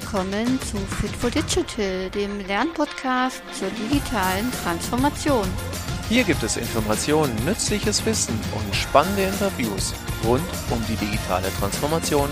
[0.00, 5.44] willkommen zu Fit for Digital, dem Lernpodcast zur digitalen Transformation.
[6.08, 9.92] Hier gibt es Informationen, nützliches Wissen und spannende Interviews
[10.24, 12.28] rund um die digitale Transformation.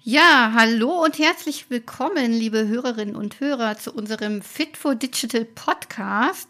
[0.00, 6.48] Ja, hallo und herzlich willkommen, liebe Hörerinnen und Hörer, zu unserem Fit for Digital Podcast.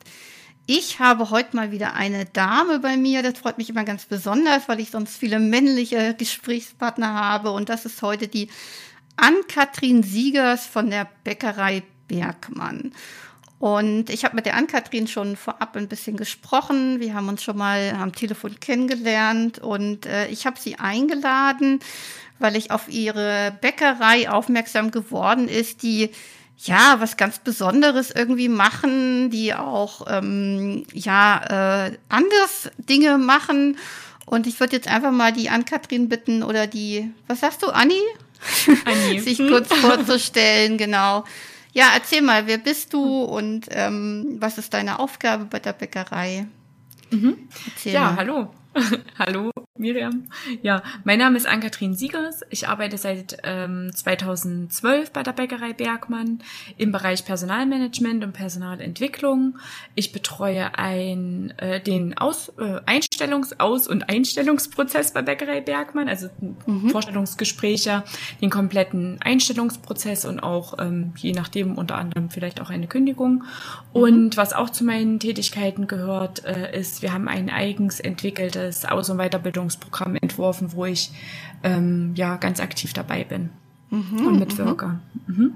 [0.68, 3.22] Ich habe heute mal wieder eine Dame bei mir.
[3.22, 7.52] Das freut mich immer ganz besonders, weil ich sonst viele männliche Gesprächspartner habe.
[7.52, 8.48] Und das ist heute die
[9.16, 12.92] Ann-Kathrin Siegers von der Bäckerei Bergmann.
[13.60, 16.98] Und ich habe mit der Ann-Kathrin schon vorab ein bisschen gesprochen.
[16.98, 21.78] Wir haben uns schon mal am Telefon kennengelernt und äh, ich habe sie eingeladen,
[22.40, 26.10] weil ich auf ihre Bäckerei aufmerksam geworden ist, die
[26.58, 33.76] ja, was ganz Besonderes irgendwie machen, die auch ähm, ja äh, anders Dinge machen.
[34.24, 38.00] Und ich würde jetzt einfach mal die Ann-Kathrin bitten oder die, was sagst du, Anni?
[38.84, 39.20] Anni.
[39.20, 39.48] Sich hm?
[39.48, 41.24] kurz vorzustellen, genau.
[41.72, 46.46] Ja, erzähl mal, wer bist du und ähm, was ist deine Aufgabe bei der Bäckerei?
[47.10, 47.36] Mhm.
[47.84, 48.16] ja, mal.
[48.16, 48.50] hallo.
[49.18, 50.24] hallo, Miriam.
[50.62, 52.42] Ja, mein Name ist Ann-Kathrin Siegers.
[52.50, 56.40] Ich arbeite seit ähm, 2012 bei der Bäckerei Bergmann
[56.76, 59.58] im Bereich Personalmanagement und Personalentwicklung.
[59.94, 66.28] Ich betreue ein, äh, den Aus, äh, Einstellungs-, Aus- und Einstellungsprozess bei Bäckerei Bergmann, also
[66.66, 66.90] mhm.
[66.90, 68.04] Vorstellungsgespräche,
[68.40, 73.32] den kompletten Einstellungsprozess und auch ähm, je nachdem unter anderem vielleicht auch eine Kündigung.
[73.34, 73.42] Mhm.
[73.92, 79.10] Und was auch zu meinen Tätigkeiten gehört, äh, ist, wir haben ein eigens entwickeltes Aus-
[79.10, 81.10] und Weiterbildungs Ausbildungsprogramm entworfen, wo ich
[81.62, 83.50] ähm, ja ganz aktiv dabei bin
[83.90, 84.98] mhm, und mitwirke.
[85.26, 85.36] Mhm.
[85.36, 85.54] Mhm.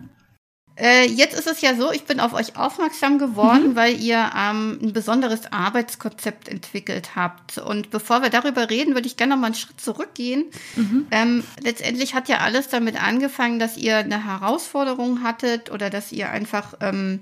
[0.77, 3.77] Äh, jetzt ist es ja so, ich bin auf euch aufmerksam geworden, mhm.
[3.77, 7.59] weil ihr ähm, ein besonderes Arbeitskonzept entwickelt habt.
[7.59, 10.45] Und bevor wir darüber reden, würde ich gerne noch mal einen Schritt zurückgehen.
[10.77, 11.07] Mhm.
[11.11, 16.31] Ähm, letztendlich hat ja alles damit angefangen, dass ihr eine Herausforderung hattet oder dass ihr
[16.31, 17.21] einfach ähm,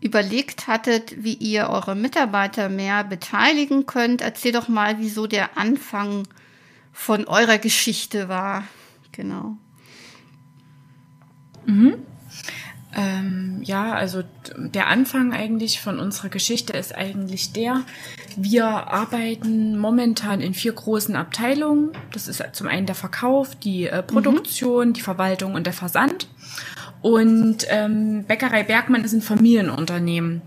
[0.00, 4.22] überlegt hattet, wie ihr eure Mitarbeiter mehr beteiligen könnt.
[4.22, 6.26] Erzähl doch mal, wieso der Anfang
[6.92, 8.64] von eurer Geschichte war.
[9.12, 9.56] Genau.
[11.66, 11.94] Mhm.
[12.92, 14.24] Ähm, ja, also
[14.56, 17.82] der Anfang eigentlich von unserer Geschichte ist eigentlich der,
[18.36, 21.90] wir arbeiten momentan in vier großen Abteilungen.
[22.12, 24.92] Das ist zum einen der Verkauf, die äh, Produktion, mhm.
[24.94, 26.26] die Verwaltung und der Versand.
[27.02, 30.42] Und ähm, Bäckerei Bergmann ist ein Familienunternehmen.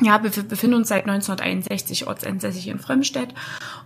[0.00, 3.34] Ja, wir befinden uns seit 1961 ortsansässig in Frömmstedt.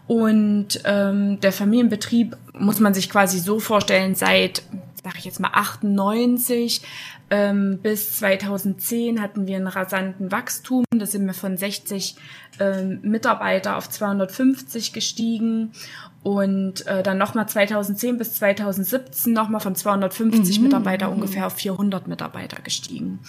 [0.06, 4.62] Und ähm, der Familienbetrieb muss man sich quasi so vorstellen, seit,
[5.04, 6.80] sag ich jetzt mal, 98
[7.28, 10.84] ähm, bis 2010 hatten wir einen rasanten Wachstum.
[10.90, 12.16] Da sind wir von 60
[12.60, 15.72] ähm, Mitarbeiter auf 250 gestiegen
[16.26, 20.64] und äh, dann nochmal 2010 bis 2017 nochmal von 250 mhm.
[20.64, 23.20] Mitarbeiter ungefähr auf 400 Mitarbeiter gestiegen.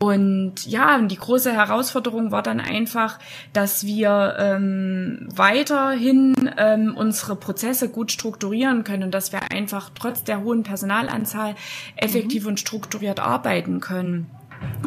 [0.00, 3.20] Und ja, und die große Herausforderung war dann einfach,
[3.52, 10.24] dass wir ähm, weiterhin ähm, unsere Prozesse gut strukturieren können und dass wir einfach trotz
[10.24, 11.54] der hohen Personalanzahl
[11.94, 12.48] effektiv mhm.
[12.48, 14.28] und strukturiert arbeiten können.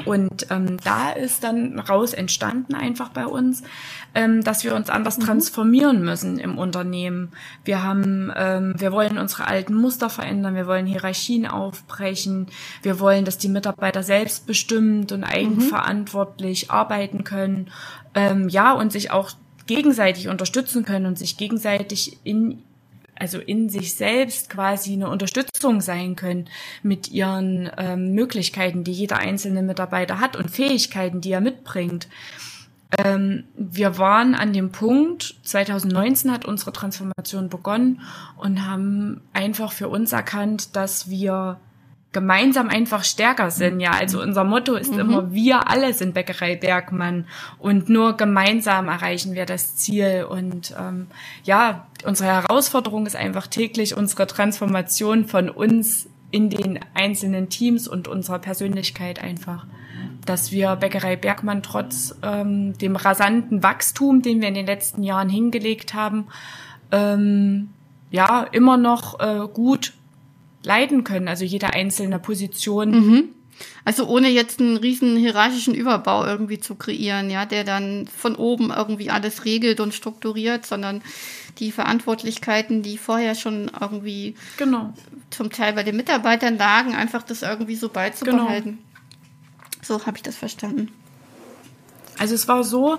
[0.05, 3.63] Und ähm, da ist dann raus entstanden einfach bei uns,
[4.15, 5.23] ähm, dass wir uns anders mhm.
[5.23, 7.33] transformieren müssen im Unternehmen.
[7.65, 12.47] Wir haben, ähm, wir wollen unsere alten Muster verändern, wir wollen Hierarchien aufbrechen,
[12.81, 16.71] wir wollen, dass die Mitarbeiter selbstbestimmt und eigenverantwortlich mhm.
[16.71, 17.69] arbeiten können,
[18.15, 19.31] ähm, ja und sich auch
[19.67, 22.63] gegenseitig unterstützen können und sich gegenseitig in
[23.17, 26.49] also in sich selbst quasi eine Unterstützung sein können
[26.83, 32.09] mit ihren ähm, Möglichkeiten, die jeder einzelne Mitarbeiter hat und Fähigkeiten, die er mitbringt.
[32.97, 38.01] Ähm, wir waren an dem Punkt, 2019 hat unsere Transformation begonnen
[38.37, 41.59] und haben einfach für uns erkannt, dass wir
[42.15, 43.81] gemeinsam einfach stärker sind.
[43.81, 44.99] Ja, also unser Motto ist mhm.
[44.99, 47.27] immer, wir alle sind Bäckerei Bergmann
[47.59, 50.25] und nur gemeinsam erreichen wir das Ziel.
[50.29, 51.07] Und ähm,
[51.43, 58.07] ja, unsere Herausforderung ist einfach täglich unsere Transformation von uns in den einzelnen Teams und
[58.07, 59.65] unserer Persönlichkeit einfach
[60.25, 65.29] dass wir Bäckerei Bergmann trotz ähm, dem rasanten Wachstum, den wir in den letzten Jahren
[65.29, 66.27] hingelegt haben,
[66.91, 67.69] ähm,
[68.11, 69.93] ja immer noch äh, gut
[70.63, 72.91] leiten können, also jede einzelne Position.
[72.91, 73.23] Mhm.
[73.85, 78.71] Also ohne jetzt einen riesen hierarchischen Überbau irgendwie zu kreieren, ja, der dann von oben
[78.75, 81.01] irgendwie alles regelt und strukturiert, sondern
[81.59, 84.93] die Verantwortlichkeiten, die vorher schon irgendwie genau.
[85.29, 88.71] zum Teil bei den Mitarbeitern lagen, einfach das irgendwie so beizubehalten.
[88.71, 88.84] Genau.
[89.85, 90.91] So habe ich das verstanden.
[92.17, 92.97] Also es war so,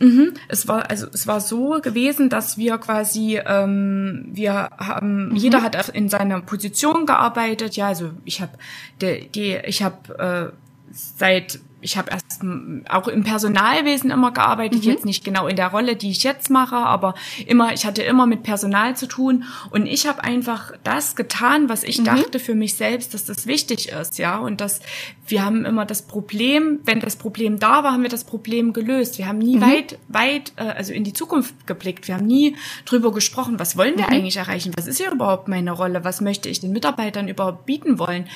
[0.00, 0.34] Mhm.
[0.48, 5.36] Es war also es war so gewesen, dass wir quasi ähm, wir haben mhm.
[5.36, 7.76] jeder hat in seiner Position gearbeitet.
[7.76, 8.58] Ja, also ich habe
[9.00, 12.40] die, die ich habe äh, seit ich habe erst
[12.88, 14.90] auch im Personalwesen immer gearbeitet, mhm.
[14.90, 17.14] jetzt nicht genau in der Rolle, die ich jetzt mache, aber
[17.46, 21.84] immer, ich hatte immer mit Personal zu tun und ich habe einfach das getan, was
[21.84, 22.04] ich mhm.
[22.04, 24.80] dachte für mich selbst, dass das wichtig ist, ja, und dass
[25.26, 29.18] wir haben immer das Problem, wenn das Problem da war, haben wir das Problem gelöst.
[29.18, 29.62] Wir haben nie mhm.
[29.62, 32.08] weit, weit, äh, also in die Zukunft geblickt.
[32.08, 34.12] Wir haben nie drüber gesprochen, was wollen wir mhm.
[34.12, 34.72] eigentlich erreichen?
[34.76, 36.04] Was ist hier überhaupt meine Rolle?
[36.04, 38.26] Was möchte ich den Mitarbeitern überhaupt bieten wollen?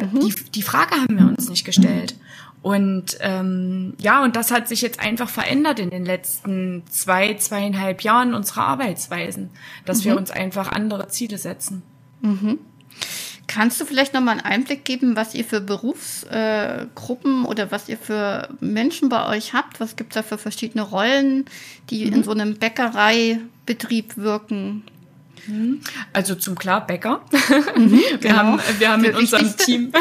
[0.00, 0.20] Mhm.
[0.20, 2.16] Die, die Frage haben wir uns nicht gestellt.
[2.62, 8.02] Und ähm, ja, und das hat sich jetzt einfach verändert in den letzten zwei, zweieinhalb
[8.02, 9.50] Jahren unserer Arbeitsweisen,
[9.84, 10.04] dass mhm.
[10.04, 11.82] wir uns einfach andere Ziele setzen.
[12.20, 12.60] Mhm.
[13.48, 17.88] Kannst du vielleicht noch mal einen Einblick geben, was ihr für Berufsgruppen äh, oder was
[17.88, 19.80] ihr für Menschen bei euch habt?
[19.80, 21.44] Was gibt es da für verschiedene Rollen,
[21.90, 22.12] die mhm.
[22.12, 24.84] in so einem Bäckereibetrieb wirken?
[25.46, 25.80] Mhm.
[26.12, 27.22] Also zum klar Bäcker.
[27.76, 28.36] Mhm, wir genau.
[28.36, 29.92] haben wir haben in unserem Team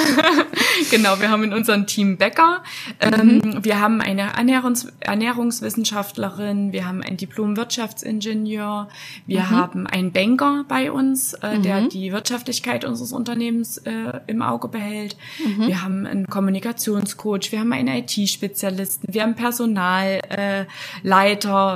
[0.91, 2.63] genau wir haben in unserem Team Bäcker.
[2.99, 3.63] Ähm, mhm.
[3.63, 8.89] wir haben eine Ernährungs Ernährungswissenschaftlerin, wir haben einen Diplom Wirtschaftsingenieur,
[9.25, 9.49] wir mhm.
[9.49, 11.89] haben einen Banker bei uns, äh, der mhm.
[11.89, 15.15] die Wirtschaftlichkeit unseres Unternehmens äh, im Auge behält.
[15.43, 15.67] Mhm.
[15.67, 20.63] Wir haben einen Kommunikationscoach, wir haben einen IT-Spezialisten, wir haben Personalleiter,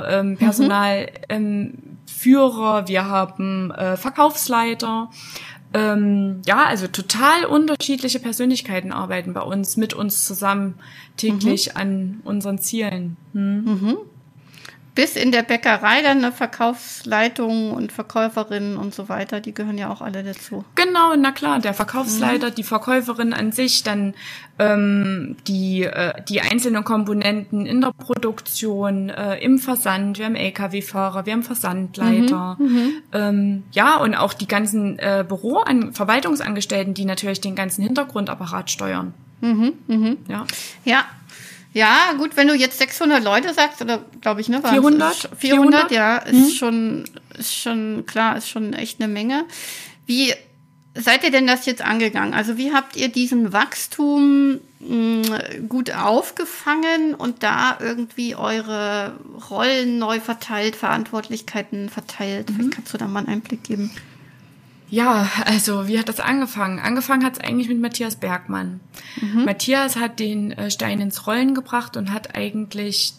[0.08, 5.10] äh, ähm, Personal ähm, Führer, wir haben äh, Verkaufsleiter.
[5.74, 10.74] Ähm, ja, also total unterschiedliche Persönlichkeiten arbeiten bei uns, mit uns zusammen
[11.16, 11.80] täglich mhm.
[11.80, 13.16] an unseren Zielen.
[13.32, 13.64] Hm.
[13.64, 13.96] Mhm
[14.96, 19.90] bis in der Bäckerei dann eine Verkaufsleitung und Verkäuferinnen und so weiter, die gehören ja
[19.90, 20.64] auch alle dazu.
[20.74, 22.54] Genau, na klar, der Verkaufsleiter, mhm.
[22.54, 24.14] die Verkäuferin an sich, dann
[24.58, 31.26] ähm, die, äh, die einzelnen Komponenten in der Produktion, äh, im Versand, wir haben Lkw-Fahrer,
[31.26, 32.92] wir haben Versandleiter, mhm, mhm.
[33.12, 38.70] ähm, ja, und auch die ganzen äh, Büro an Verwaltungsangestellten, die natürlich den ganzen Hintergrundapparat
[38.70, 39.12] steuern.
[39.42, 40.16] Mhm, mh.
[40.28, 40.46] Ja.
[40.86, 41.04] ja,
[41.76, 44.62] ja, gut, wenn du jetzt 600 Leute sagst, oder glaube ich, ne?
[44.62, 45.28] 400?
[45.36, 46.50] 400, 400, ja, ist hm.
[46.50, 47.04] schon,
[47.38, 49.44] ist schon, klar, ist schon echt eine Menge.
[50.06, 50.32] Wie
[50.94, 52.32] seid ihr denn das jetzt angegangen?
[52.32, 59.12] Also wie habt ihr diesen Wachstum mh, hm, gut aufgefangen und da irgendwie eure
[59.50, 62.48] Rollen neu verteilt, Verantwortlichkeiten verteilt?
[62.48, 62.54] Mhm.
[62.54, 63.90] Vielleicht kannst du da mal einen Einblick geben.
[64.88, 66.78] Ja, also wie hat das angefangen?
[66.78, 68.80] Angefangen hat es eigentlich mit Matthias Bergmann.
[69.20, 69.44] Mhm.
[69.44, 73.14] Matthias hat den äh, Stein ins Rollen gebracht und hat eigentlich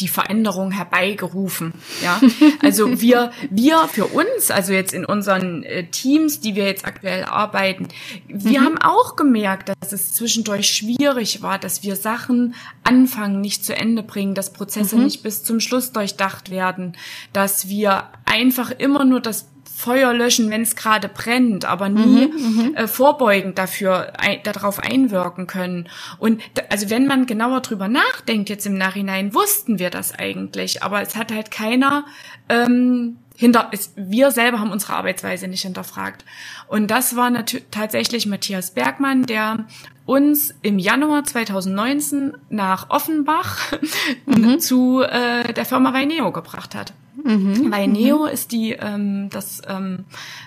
[0.00, 1.74] die Veränderung herbeigerufen.
[2.02, 2.20] Ja,
[2.62, 7.24] also wir, wir für uns, also jetzt in unseren äh, Teams, die wir jetzt aktuell
[7.24, 7.88] arbeiten,
[8.26, 8.64] wir mhm.
[8.64, 14.02] haben auch gemerkt, dass es zwischendurch schwierig war, dass wir Sachen anfangen, nicht zu Ende
[14.02, 15.04] bringen, dass Prozesse mhm.
[15.04, 16.96] nicht bis zum Schluss durchdacht werden,
[17.32, 19.46] dass wir einfach immer nur das
[19.80, 24.78] Feuer löschen, wenn es gerade brennt, aber nie mhm, mhm, äh, vorbeugend dafür ein, darauf
[24.78, 25.88] einwirken können.
[26.18, 31.00] Und also wenn man genauer drüber nachdenkt, jetzt im Nachhinein wussten wir das eigentlich, aber
[31.00, 32.04] es hat halt keiner
[32.48, 36.26] ähm, hinter, es, wir selber haben unsere Arbeitsweise nicht hinterfragt.
[36.68, 39.64] Und das war natürlich tatsächlich Matthias Bergmann, der
[40.10, 43.72] uns im Januar 2019 nach Offenbach
[44.26, 44.58] mhm.
[44.58, 46.92] zu äh, der Firma Weineo gebracht hat.
[47.22, 47.70] Mhm.
[47.70, 48.28] Weineo mhm.
[48.28, 50.04] ist die ähm, das ähm,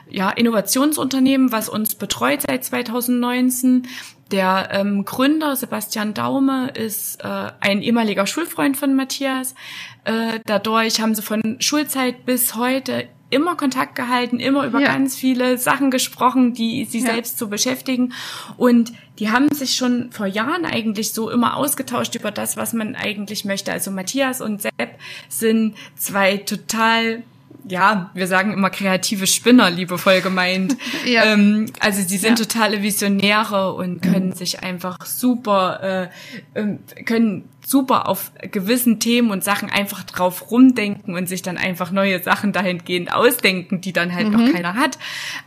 [0.10, 3.88] ja Innovationsunternehmen, was uns betreut seit 2019.
[4.32, 9.55] Der ähm, Gründer Sebastian Daume ist äh, ein ehemaliger Schulfreund von Matthias.
[10.03, 14.93] Äh, dadurch haben sie von Schulzeit bis heute immer Kontakt gehalten, immer über ja.
[14.93, 17.13] ganz viele Sachen gesprochen, die sie ja.
[17.13, 18.13] selbst so beschäftigen.
[18.57, 22.95] Und die haben sich schon vor Jahren eigentlich so immer ausgetauscht über das, was man
[22.95, 23.71] eigentlich möchte.
[23.71, 24.99] Also Matthias und Sepp
[25.29, 27.23] sind zwei total
[27.65, 30.75] ja, wir sagen immer kreative Spinner, liebevoll gemeint.
[31.05, 31.23] ja.
[31.25, 32.45] ähm, also sie sind ja.
[32.45, 34.33] totale Visionäre und können mhm.
[34.33, 36.09] sich einfach super,
[36.55, 41.58] äh, äh, können super auf gewissen Themen und Sachen einfach drauf rumdenken und sich dann
[41.58, 44.34] einfach neue Sachen dahingehend ausdenken, die dann halt mhm.
[44.34, 44.98] noch keiner hat.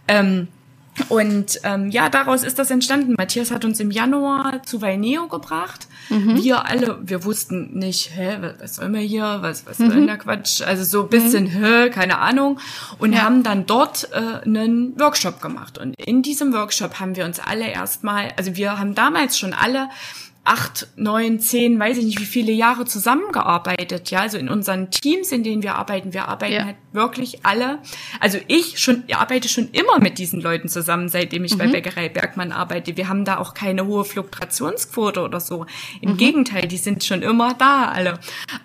[0.09, 0.49] Ähm,
[1.09, 3.15] und ähm, ja, daraus ist das entstanden.
[3.19, 5.87] Matthias hat uns im Januar zu Valneo gebracht.
[6.09, 6.43] Mhm.
[6.43, 9.87] Wir alle, wir wussten nicht, hä, was, was sollen wir hier, was, was mhm.
[9.87, 10.63] soll denn der Quatsch?
[10.63, 11.65] Also so ein bisschen, mhm.
[11.65, 12.59] hä, keine Ahnung.
[12.99, 13.23] Und ja.
[13.23, 15.79] haben dann dort äh, einen Workshop gemacht.
[15.79, 19.89] Und in diesem Workshop haben wir uns alle erstmal, also wir haben damals schon alle
[20.47, 24.11] acht, neun, zehn, weiß ich nicht, wie viele Jahre zusammengearbeitet.
[24.11, 26.65] Ja, also in unseren Teams, in denen wir arbeiten, wir arbeiten ja.
[26.65, 27.79] halt wirklich alle.
[28.21, 31.59] Also ich schon, ich arbeite schon immer mit diesen Leuten zusammen, seitdem ich mhm.
[31.59, 32.97] bei Bäckerei Bergmann arbeite.
[32.97, 35.67] Wir haben da auch keine hohe Fluktuationsquote oder so.
[36.01, 36.17] Im mhm.
[36.17, 38.19] Gegenteil, die sind schon immer da alle.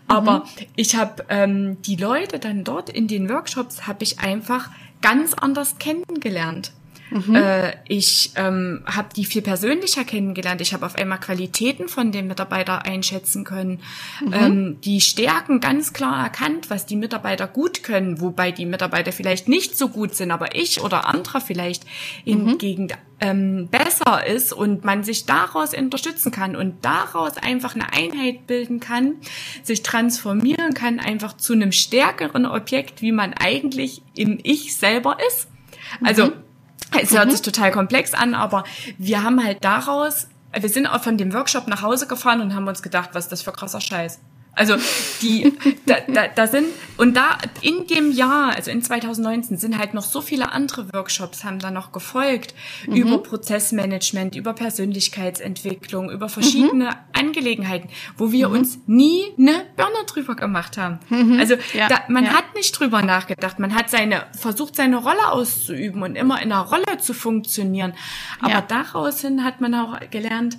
[0.07, 0.65] Aber mhm.
[0.75, 4.69] ich habe ähm, die Leute dann dort in den Workshops habe ich einfach
[5.01, 6.71] ganz anders kennengelernt.
[7.11, 7.35] Mhm.
[7.35, 10.61] Äh, ich ähm, habe die viel persönlicher kennengelernt.
[10.61, 13.81] Ich habe auf einmal Qualitäten von dem Mitarbeiter einschätzen können.
[14.25, 14.33] Mhm.
[14.33, 19.49] Ähm, die Stärken ganz klar erkannt, was die Mitarbeiter gut können, wobei die Mitarbeiter vielleicht
[19.49, 21.83] nicht so gut sind, aber ich oder andere vielleicht
[22.25, 22.47] mhm.
[22.47, 22.87] hingegen
[23.19, 28.79] ähm, besser ist und man sich daraus unterstützen kann und daraus einfach eine Einheit bilden
[28.79, 29.15] kann,
[29.63, 35.47] sich transformieren kann, einfach zu einem stärkeren Objekt, wie man eigentlich im Ich selber ist.
[36.03, 36.33] Also mhm.
[36.99, 37.31] Es hört mhm.
[37.31, 38.63] sich total komplex an, aber
[38.97, 42.67] wir haben halt daraus, wir sind auch von dem Workshop nach Hause gefahren und haben
[42.67, 44.19] uns gedacht, was ist das für krasser Scheiß.
[44.53, 44.75] Also
[45.21, 45.53] die,
[45.85, 46.67] da, da, da sind,
[46.97, 51.45] und da in dem Jahr, also in 2019, sind halt noch so viele andere Workshops,
[51.45, 52.53] haben da noch gefolgt,
[52.85, 52.95] mhm.
[52.95, 56.95] über Prozessmanagement, über Persönlichkeitsentwicklung, über verschiedene mhm.
[57.13, 58.55] Angelegenheiten, wo wir mhm.
[58.55, 60.99] uns nie eine Birne drüber gemacht haben.
[61.09, 61.39] Mhm.
[61.39, 61.87] Also ja.
[61.87, 62.33] da, man ja.
[62.33, 66.61] hat nicht drüber nachgedacht, man hat seine, versucht seine Rolle auszuüben und immer in einer
[66.61, 67.93] Rolle zu funktionieren.
[68.41, 68.61] Aber ja.
[68.61, 70.57] daraus hin hat man auch gelernt,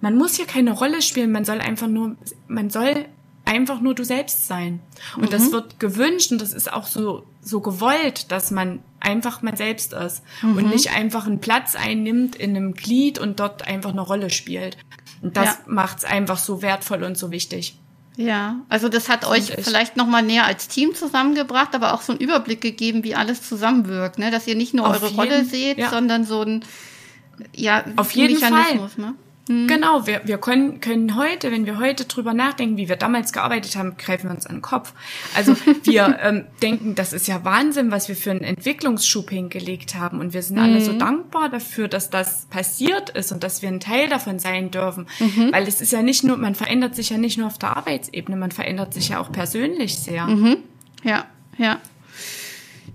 [0.00, 2.16] man muss hier keine Rolle spielen, man soll einfach nur,
[2.48, 3.06] man soll
[3.44, 4.80] einfach nur du selbst sein.
[5.16, 5.30] Und mhm.
[5.30, 9.92] das wird gewünscht und das ist auch so, so gewollt, dass man einfach man selbst
[9.92, 10.56] ist mhm.
[10.56, 14.76] und nicht einfach einen Platz einnimmt in einem Glied und dort einfach eine Rolle spielt.
[15.22, 15.58] Und das ja.
[15.66, 17.76] macht's einfach so wertvoll und so wichtig.
[18.16, 19.64] Ja, also das hat euch ich.
[19.64, 23.48] vielleicht noch mal näher als Team zusammengebracht, aber auch so einen Überblick gegeben, wie alles
[23.48, 24.30] zusammenwirkt, ne?
[24.30, 25.88] Dass ihr nicht nur Auf eure jeden, Rolle seht, ja.
[25.88, 26.64] sondern so ein
[27.54, 29.04] ja, Auf jeden Mechanismus, Fall.
[29.04, 29.14] Ne?
[29.50, 29.66] Mhm.
[29.66, 33.74] Genau, wir, wir können, können heute, wenn wir heute drüber nachdenken, wie wir damals gearbeitet
[33.74, 34.92] haben, greifen wir uns an den Kopf.
[35.34, 40.20] Also wir ähm, denken, das ist ja Wahnsinn, was wir für einen Entwicklungsschub hingelegt haben.
[40.20, 40.62] Und wir sind mhm.
[40.62, 41.00] alle so mhm.
[41.00, 45.08] dankbar dafür, dass das passiert ist und dass wir ein Teil davon sein dürfen.
[45.18, 45.50] Mhm.
[45.50, 48.36] Weil es ist ja nicht nur, man verändert sich ja nicht nur auf der Arbeitsebene,
[48.36, 50.26] man verändert sich ja auch persönlich sehr.
[50.26, 50.58] Mhm.
[51.02, 51.24] Ja,
[51.58, 51.80] ja.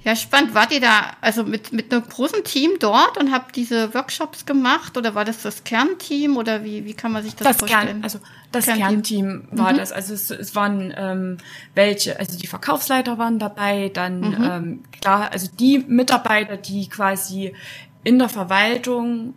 [0.05, 0.53] Ja, spannend.
[0.53, 4.97] Wart ihr da also mit, mit einem großen Team dort und habt diese Workshops gemacht
[4.97, 7.87] oder war das das Kernteam oder wie, wie kann man sich das, das vorstellen?
[7.87, 8.19] Kern, also
[8.51, 9.77] das Kernteam, Kernteam war mhm.
[9.77, 9.91] das.
[9.91, 11.37] Also es, es waren ähm,
[11.73, 14.43] welche, also die Verkaufsleiter waren dabei, dann mhm.
[14.43, 17.55] ähm, klar, also die Mitarbeiter, die quasi
[18.03, 19.33] in der Verwaltung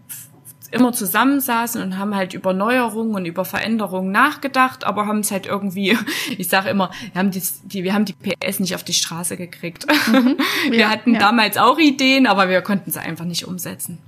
[0.70, 5.46] immer zusammensaßen und haben halt über Neuerungen und über Veränderungen nachgedacht, aber haben es halt
[5.46, 5.96] irgendwie,
[6.38, 9.36] ich sage immer, wir haben die, die, wir haben die PS nicht auf die Straße
[9.36, 9.86] gekriegt.
[10.08, 10.36] Mhm.
[10.70, 11.20] wir ja, hatten ja.
[11.20, 13.98] damals auch Ideen, aber wir konnten sie einfach nicht umsetzen.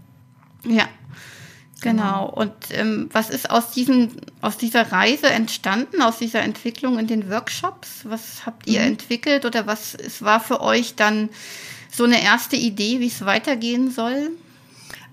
[0.64, 0.88] Ja,
[1.80, 2.28] Genau.
[2.28, 7.30] Und ähm, was ist aus diesen, aus dieser Reise entstanden, aus dieser Entwicklung in den
[7.30, 8.02] Workshops?
[8.04, 8.88] Was habt ihr mhm.
[8.88, 11.30] entwickelt oder was es war für euch dann
[11.90, 14.30] so eine erste Idee, wie es weitergehen soll?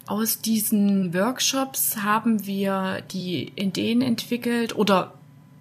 [0.07, 5.13] Aus diesen Workshops haben wir die Ideen entwickelt oder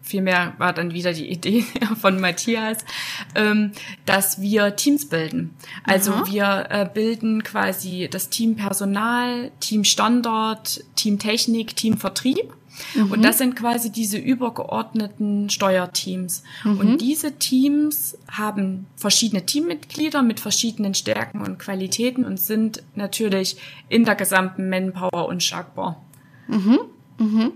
[0.03, 1.65] vielmehr war dann wieder die Idee
[2.01, 2.79] von Matthias,
[3.35, 3.73] ähm,
[4.07, 5.55] dass wir Teams bilden.
[5.85, 6.27] Also Aha.
[6.27, 12.53] wir äh, bilden quasi das Team Personal, Team Standard, Team Technik, Team Vertrieb
[12.95, 13.13] Mhm.
[13.13, 16.43] Und das sind quasi diese übergeordneten Steuerteams.
[16.65, 16.79] Mhm.
[16.79, 23.57] Und diese Teams haben verschiedene Teammitglieder mit verschiedenen Stärken und Qualitäten und sind natürlich
[23.89, 26.01] in der gesamten Manpower unschlagbar.
[26.49, 26.79] Mhm.
[27.19, 27.53] Mhm.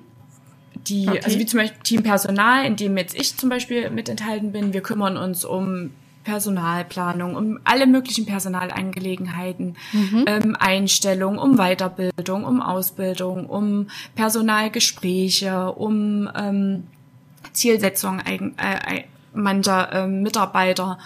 [0.88, 1.20] Die, okay.
[1.22, 4.72] also wie zum Beispiel Team Personal, in dem jetzt ich zum Beispiel mit enthalten bin,
[4.72, 5.90] wir kümmern uns um
[6.24, 10.24] Personalplanung, um alle möglichen Personalangelegenheiten, mhm.
[10.26, 16.84] ähm, Einstellung, um Weiterbildung, um Ausbildung, um Personalgespräche, um ähm,
[17.52, 20.98] Zielsetzung äh, äh, mancher äh, Mitarbeiter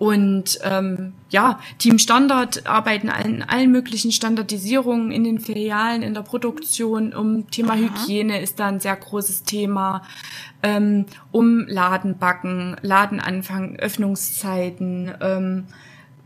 [0.00, 6.22] und ähm, ja, Team Standard arbeiten an allen möglichen Standardisierungen in den Filialen, in der
[6.22, 7.12] Produktion.
[7.12, 7.80] Um Thema Aha.
[7.80, 10.00] Hygiene ist da ein sehr großes Thema.
[10.62, 15.66] Ähm, um Ladenbacken, Ladenanfang, Öffnungszeiten, ähm,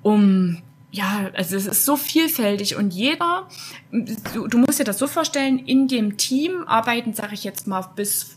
[0.03, 0.59] um
[0.93, 3.49] ja, also es ist so vielfältig und jeder,
[3.91, 7.91] du, du musst dir das so vorstellen, in dem Team arbeiten, sage ich jetzt mal,
[7.97, 8.34] bis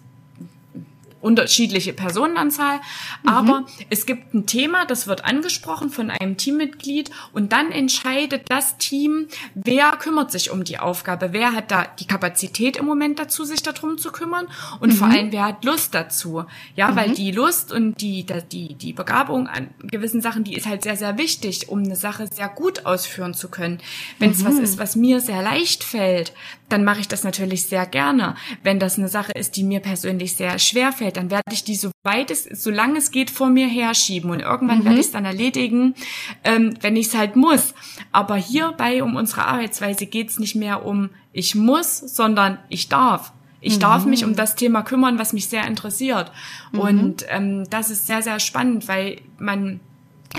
[1.22, 2.78] unterschiedliche Personenanzahl,
[3.24, 3.30] mhm.
[3.30, 8.78] aber es gibt ein Thema, das wird angesprochen von einem Teammitglied und dann entscheidet das
[8.78, 13.44] Team, wer kümmert sich um die Aufgabe, wer hat da die Kapazität im Moment dazu,
[13.46, 14.48] sich darum zu kümmern
[14.80, 14.96] und mhm.
[14.96, 16.46] vor allem, wer hat Lust dazu.
[16.76, 16.96] Ja, mhm.
[16.96, 20.96] weil die Lust und die, die, die Begabung an gewissen Sachen, die ist halt sehr,
[20.96, 23.80] sehr wichtig, um eine Sache sehr gut ausführen zu können.
[24.20, 24.64] Wenn es was mhm.
[24.64, 26.34] ist, was mir sehr leicht fällt,
[26.70, 28.36] dann mache ich das natürlich sehr gerne.
[28.64, 31.76] Wenn das eine Sache ist, die mir persönlich sehr schwer fällt, dann werde ich die
[31.76, 34.86] so weit es, solange es geht, vor mir herschieben und irgendwann mhm.
[34.86, 35.96] werde ich es dann erledigen,
[36.44, 37.74] ähm, wenn ich es halt muss.
[38.12, 43.32] Aber hierbei um unsere Arbeitsweise geht es nicht mehr um ich muss, sondern ich darf.
[43.62, 43.82] Ich mhm.
[43.82, 46.32] darf mich um das Thema kümmern, was mich sehr interessiert.
[46.72, 46.80] Mhm.
[46.80, 49.80] Und ähm, das ist sehr, sehr spannend, weil man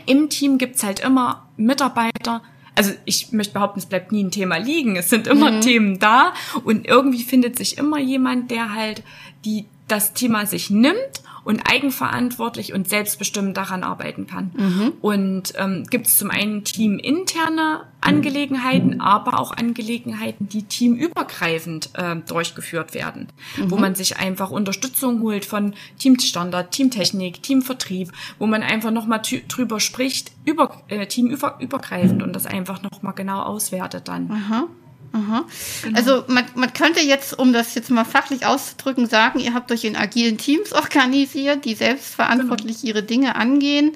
[0.07, 2.43] im Team gibt's halt immer Mitarbeiter,
[2.79, 4.95] also ich möchte behaupten, es bleibt nie ein Thema liegen.
[4.95, 5.61] Es sind immer mhm.
[5.63, 6.33] Themen da
[6.63, 9.03] und irgendwie findet sich immer jemand, der halt
[9.45, 14.51] die das Thema sich nimmt und eigenverantwortlich und selbstbestimmt daran arbeiten kann.
[14.55, 14.93] Mhm.
[15.01, 22.93] Und ähm, gibt es zum einen teaminterne Angelegenheiten, aber auch Angelegenheiten, die teamübergreifend äh, durchgeführt
[22.93, 23.71] werden, mhm.
[23.71, 29.81] wo man sich einfach Unterstützung holt von Teamstandard, Teamtechnik, Teamvertrieb, wo man einfach nochmal drüber
[29.81, 34.31] spricht, über äh, teamübergreifend und das einfach nochmal genau auswertet dann.
[34.31, 34.69] Aha.
[35.13, 35.45] Aha.
[35.83, 35.99] Genau.
[35.99, 39.85] Also man, man könnte jetzt, um das jetzt mal fachlich auszudrücken, sagen, ihr habt euch
[39.85, 42.89] in agilen Teams organisiert, die selbstverantwortlich genau.
[42.89, 43.93] ihre Dinge angehen.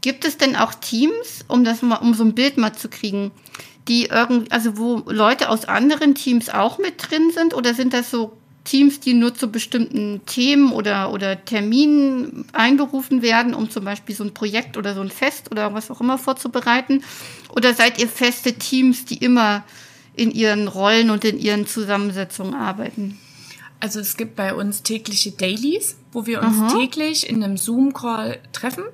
[0.00, 3.32] Gibt es denn auch Teams, um das mal, um so ein Bild mal zu kriegen,
[3.88, 8.10] die irgendwie, also wo Leute aus anderen Teams auch mit drin sind, oder sind das
[8.10, 8.36] so
[8.66, 14.24] Teams, die nur zu bestimmten Themen oder, oder Terminen einberufen werden, um zum Beispiel so
[14.24, 17.02] ein Projekt oder so ein Fest oder was auch immer vorzubereiten?
[17.54, 19.64] Oder seid ihr feste Teams, die immer
[20.16, 23.18] in ihren Rollen und in ihren Zusammensetzungen arbeiten?
[23.78, 26.78] Also es gibt bei uns tägliche Dailies, wo wir uns Aha.
[26.78, 28.84] täglich in einem Zoom-Call treffen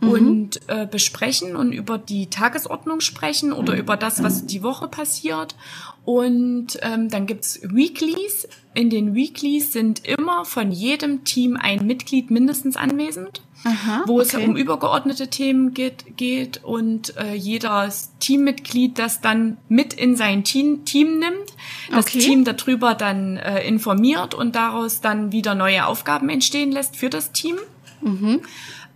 [0.00, 0.08] mhm.
[0.08, 3.80] und äh, besprechen und über die Tagesordnung sprechen oder mhm.
[3.80, 5.56] über das, was die Woche passiert.
[6.04, 8.46] Und ähm, dann gibt's Weeklies.
[8.74, 13.40] In den Weeklies sind immer von jedem Team ein Mitglied mindestens anwesend.
[13.66, 14.22] Aha, wo okay.
[14.22, 20.44] es um übergeordnete Themen geht, geht und äh, jedes Teammitglied das dann mit in sein
[20.44, 21.52] Team, Team nimmt,
[21.90, 22.20] das okay.
[22.20, 27.32] Team darüber dann äh, informiert und daraus dann wieder neue Aufgaben entstehen lässt für das
[27.32, 27.56] Team.
[28.02, 28.42] Mhm.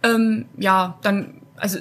[0.04, 1.80] Ähm, ja, dann, also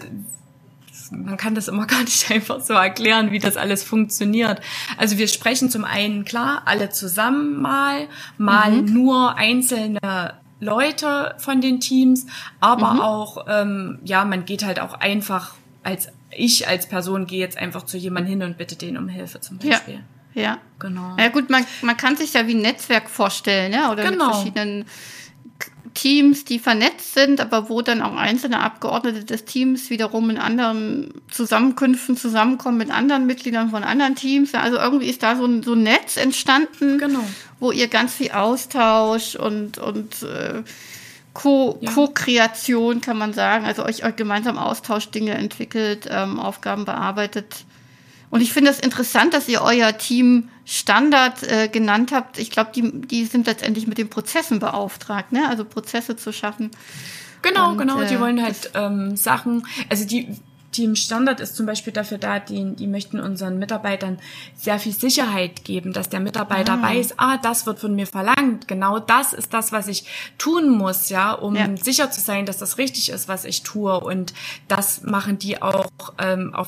[1.11, 4.61] man kann das immer gar nicht einfach so erklären, wie das alles funktioniert.
[4.97, 8.07] Also wir sprechen zum einen klar alle zusammen mal,
[8.39, 8.93] mal mhm.
[8.93, 12.25] nur einzelne Leute von den Teams,
[12.59, 12.99] aber mhm.
[12.99, 17.83] auch, ähm, ja, man geht halt auch einfach als ich als Person gehe jetzt einfach
[17.83, 20.03] zu jemandem hin und bitte den um Hilfe zum Beispiel.
[20.33, 20.57] Ja, ja.
[20.77, 21.15] genau.
[21.17, 24.25] Ja gut, man, man kann sich ja wie ein Netzwerk vorstellen, ja, oder genau.
[24.25, 24.85] mit verschiedenen
[25.93, 31.13] Teams, die vernetzt sind, aber wo dann auch einzelne Abgeordnete des Teams wiederum in anderen
[31.31, 34.53] Zusammenkünften zusammenkommen mit anderen Mitgliedern von anderen Teams.
[34.55, 37.23] Also irgendwie ist da so ein, so ein Netz entstanden, genau.
[37.59, 40.63] wo ihr ganz viel Austausch und, und äh,
[41.33, 43.01] Co-Kreation, ja.
[43.01, 47.65] kann man sagen, also euch, euch gemeinsam Austausch Dinge entwickelt, ähm, Aufgaben bearbeitet.
[48.29, 52.37] Und ich finde es das interessant, dass ihr euer Team Standard äh, genannt habt.
[52.37, 55.49] Ich glaube, die, die sind letztendlich mit den Prozessen beauftragt, ne?
[55.49, 56.69] also Prozesse zu schaffen.
[57.41, 58.03] Genau, Und, genau.
[58.03, 60.37] Die äh, wollen halt ähm, Sachen, also die
[60.71, 64.19] Team Standard ist zum Beispiel dafür da, die, die möchten unseren Mitarbeitern
[64.55, 66.83] sehr viel Sicherheit geben, dass der Mitarbeiter ah.
[66.83, 68.67] weiß, ah, das wird von mir verlangt.
[68.67, 70.05] Genau das ist das, was ich
[70.37, 71.75] tun muss, ja, um ja.
[71.77, 73.99] sicher zu sein, dass das richtig ist, was ich tue.
[73.99, 74.35] Und
[74.67, 76.67] das machen die auch ähm, auf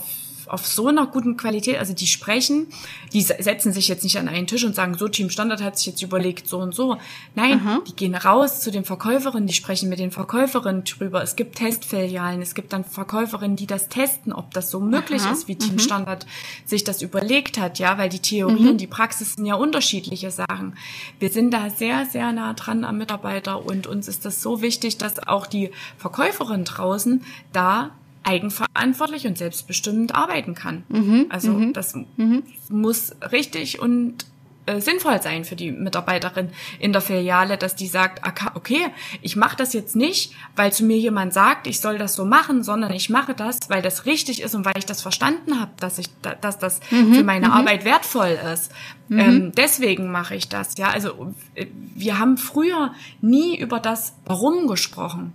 [0.52, 2.68] auf so einer guten Qualität, also die sprechen,
[3.14, 5.88] die setzen sich jetzt nicht an einen Tisch und sagen, so Team Standard hat sich
[5.88, 6.98] jetzt überlegt, so und so.
[7.36, 7.82] Nein, Aha.
[7.88, 11.24] die gehen raus zu den Verkäuferinnen, die sprechen mit den Verkäuferinnen drüber.
[11.24, 15.32] Es gibt Testfilialen, es gibt dann Verkäuferinnen, die das testen, ob das so möglich Aha.
[15.32, 15.80] ist, wie Team mhm.
[15.80, 16.26] Standard
[16.66, 18.70] sich das überlegt hat, ja, weil die Theorie mhm.
[18.72, 20.76] und die Praxis sind ja unterschiedliche Sachen.
[21.20, 24.98] Wir sind da sehr, sehr nah dran am Mitarbeiter und uns ist das so wichtig,
[24.98, 27.92] dass auch die Verkäuferin draußen da
[28.24, 30.84] eigenverantwortlich und selbstbestimmend arbeiten kann.
[30.90, 32.44] Mhm, also mhm, das mhm.
[32.70, 34.26] muss richtig und
[34.68, 38.22] äh, sinnvoll sein für die Mitarbeiterin in der Filiale, dass die sagt,
[38.54, 38.90] okay,
[39.24, 42.64] ich mache das jetzt nicht, weil zu mir jemand sagt, ich soll das so machen,
[42.64, 45.98] sondern ich mache das, weil das richtig ist und weil ich das verstanden habe, dass
[45.98, 46.10] ich,
[46.42, 47.54] dass das mhm, für meine mhm.
[47.54, 48.72] Arbeit wertvoll ist.
[49.08, 49.20] Mhm.
[49.20, 50.78] Ähm, deswegen mache ich das.
[50.78, 55.34] Ja, also äh, wir haben früher nie über das Warum gesprochen.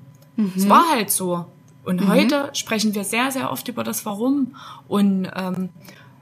[0.55, 1.47] Es war halt so.
[1.87, 2.09] Und mhm.
[2.09, 4.57] heute sprechen wir sehr, sehr oft über das Warum.
[4.89, 5.71] Und ähm,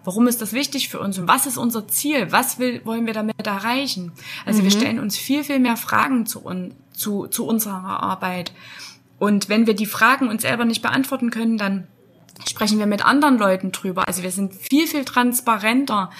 [0.05, 2.31] Warum ist das wichtig für uns und was ist unser Ziel?
[2.31, 4.13] Was will, wollen wir damit erreichen?
[4.45, 4.65] Also mhm.
[4.65, 6.45] wir stellen uns viel, viel mehr Fragen zu,
[6.93, 8.53] zu, zu unserer Arbeit.
[9.19, 11.89] Und wenn wir die Fragen uns selber nicht beantworten können, dann
[12.47, 14.07] sprechen wir mit anderen Leuten drüber.
[14.07, 16.11] Also wir sind viel, viel transparenter,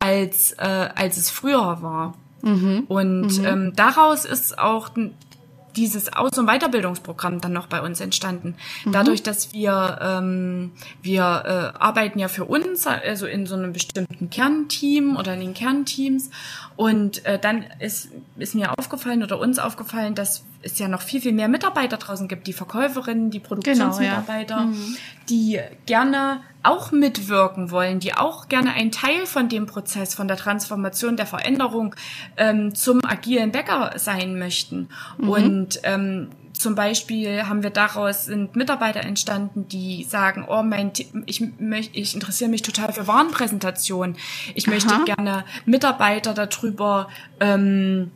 [0.00, 2.14] als, äh, als es früher war.
[2.42, 2.84] Mhm.
[2.88, 3.44] Und mhm.
[3.44, 4.88] Ähm, daraus ist auch
[5.78, 8.56] dieses Aus- und Weiterbildungsprogramm dann noch bei uns entstanden.
[8.84, 8.92] Mhm.
[8.92, 14.28] Dadurch, dass wir, ähm, wir äh, arbeiten ja für uns, also in so einem bestimmten
[14.28, 16.30] Kernteam oder in den Kernteams.
[16.78, 21.20] Und äh, dann ist, ist mir aufgefallen oder uns aufgefallen, dass es ja noch viel,
[21.20, 24.76] viel mehr Mitarbeiter draußen gibt, die Verkäuferinnen, die Produktionsmitarbeiter, genau, ja.
[24.76, 24.96] mhm.
[25.28, 30.36] die gerne auch mitwirken wollen, die auch gerne ein Teil von dem Prozess, von der
[30.36, 31.96] Transformation, der Veränderung
[32.36, 34.88] ähm, zum agilen Bäcker sein möchten.
[35.18, 35.28] Mhm.
[35.28, 40.92] Und ähm, zum Beispiel haben wir daraus sind Mitarbeiter entstanden, die sagen, oh mein,
[41.26, 41.42] ich,
[41.92, 44.16] ich interessiere mich total für Warenpräsentation.
[44.54, 44.74] Ich Aha.
[44.74, 47.08] möchte gerne Mitarbeiter darüber
[47.40, 48.10] ähm,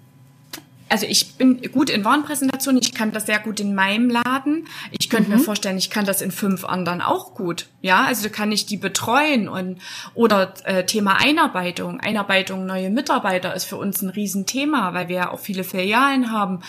[0.93, 4.67] also ich bin gut in Warenpräsentation, ich kann das sehr gut in meinem Laden.
[4.91, 5.39] Ich könnte mhm.
[5.39, 7.69] mir vorstellen, ich kann das in fünf anderen auch gut.
[7.81, 9.79] Ja, also kann ich die betreuen und
[10.13, 15.31] oder äh, Thema Einarbeitung, Einarbeitung neue Mitarbeiter ist für uns ein Riesenthema, weil wir ja
[15.31, 16.61] auch viele Filialen haben.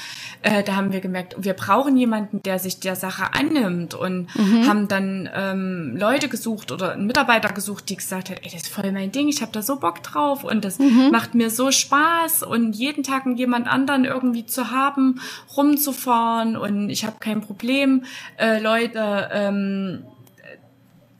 [0.41, 4.67] Äh, da haben wir gemerkt, wir brauchen jemanden, der sich der Sache annimmt und mhm.
[4.69, 8.69] haben dann ähm, Leute gesucht oder einen Mitarbeiter gesucht, die gesagt hat, ey, das ist
[8.69, 11.09] voll mein Ding, ich habe da so Bock drauf und das mhm.
[11.11, 15.19] macht mir so Spaß und jeden Tag jemand anderen irgendwie zu haben,
[15.57, 18.05] rumzufahren und ich habe kein Problem,
[18.37, 20.05] äh, Leute ähm,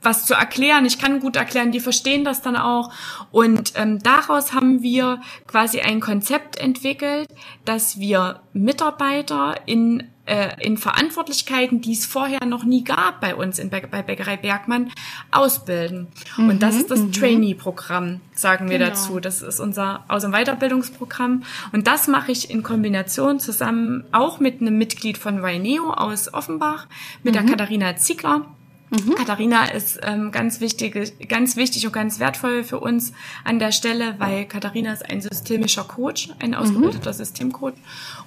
[0.04, 0.84] was zu erklären.
[0.84, 2.92] Ich kann gut erklären, die verstehen das dann auch.
[3.32, 7.28] Und ähm, daraus haben wir quasi ein Konzept entwickelt,
[7.64, 13.58] dass wir Mitarbeiter in äh, in Verantwortlichkeiten, die es vorher noch nie gab bei uns
[13.58, 14.90] in, bei Bäckerei Bergmann,
[15.30, 16.08] ausbilden.
[16.36, 17.12] Mhm, und das ist das mhm.
[17.12, 18.90] Trainee-Programm, sagen wir genau.
[18.90, 19.20] dazu.
[19.20, 21.42] Das ist unser Aus- und Weiterbildungsprogramm.
[21.72, 26.86] Und das mache ich in Kombination zusammen auch mit einem Mitglied von Raineo aus Offenbach,
[27.22, 27.38] mit mhm.
[27.38, 28.46] der Katharina Ziegler.
[28.90, 29.14] Mhm.
[29.14, 34.14] Katharina ist ähm, ganz wichtig, ganz wichtig und ganz wertvoll für uns an der Stelle,
[34.18, 37.16] weil Katharina ist ein systemischer Coach, ein ausgebildeter mhm.
[37.16, 37.74] Systemcoach.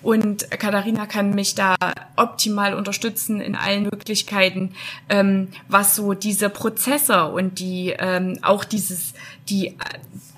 [0.01, 1.75] Und Katharina kann mich da
[2.15, 4.73] optimal unterstützen in allen Möglichkeiten,
[5.09, 9.13] ähm, was so diese Prozesse und die ähm, auch dieses
[9.49, 9.75] die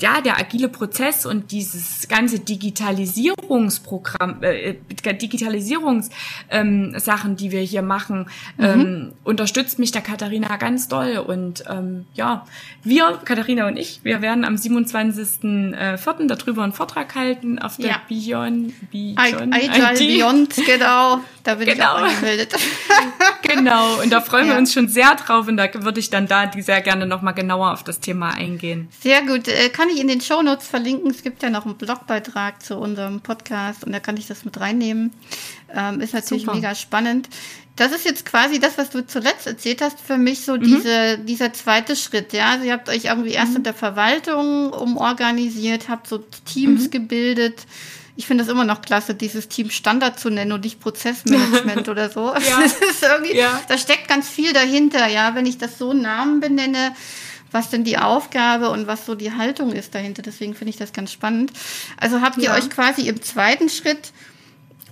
[0.02, 4.76] ja der agile Prozess und dieses ganze Digitalisierungsprogramm äh,
[5.14, 6.12] Digitalisierungssachen,
[6.52, 6.96] ähm,
[7.36, 8.64] die wir hier machen, mhm.
[8.64, 12.46] ähm, unterstützt mich der Katharina ganz doll und ähm, ja
[12.84, 16.24] wir Katharina und ich wir werden am 27.04.
[16.24, 18.02] Äh, darüber einen Vortrag halten auf der ja.
[18.08, 21.76] Beyond Beyond Agile Beyond genau da bin genau.
[21.76, 22.56] ich auch angemeldet
[23.42, 24.54] genau und da freuen ja.
[24.54, 27.34] wir uns schon sehr drauf und da würde ich dann da sehr gerne noch mal
[27.34, 29.48] genauer auf das Thema eingehen sehr gut.
[29.48, 31.10] Äh, kann ich in den Show Notes verlinken.
[31.10, 34.60] Es gibt ja noch einen Blogbeitrag zu unserem Podcast und da kann ich das mit
[34.60, 35.12] reinnehmen.
[35.74, 36.56] Ähm, ist natürlich Super.
[36.56, 37.30] mega spannend.
[37.78, 40.64] Das ist jetzt quasi das, was du zuletzt erzählt hast, für mich so mhm.
[40.64, 42.34] diese, dieser zweite Schritt.
[42.34, 43.58] Ja, also ihr habt euch irgendwie erst mhm.
[43.58, 46.92] in der Verwaltung umorganisiert, habt so Teams mhm.
[46.92, 47.66] gebildet.
[48.18, 52.10] Ich finde das immer noch klasse, dieses Team Standard zu nennen und nicht Prozessmanagement oder
[52.10, 52.34] so.
[52.34, 52.60] Ja.
[52.62, 53.62] Das ist irgendwie, ja.
[53.70, 55.36] da steckt ganz viel dahinter, ja.
[55.36, 56.94] Wenn ich das so Namen benenne,
[57.52, 60.22] was denn die Aufgabe und was so die Haltung ist dahinter.
[60.22, 61.52] Deswegen finde ich das ganz spannend.
[61.98, 62.56] Also habt ihr ja.
[62.56, 64.12] euch quasi im zweiten Schritt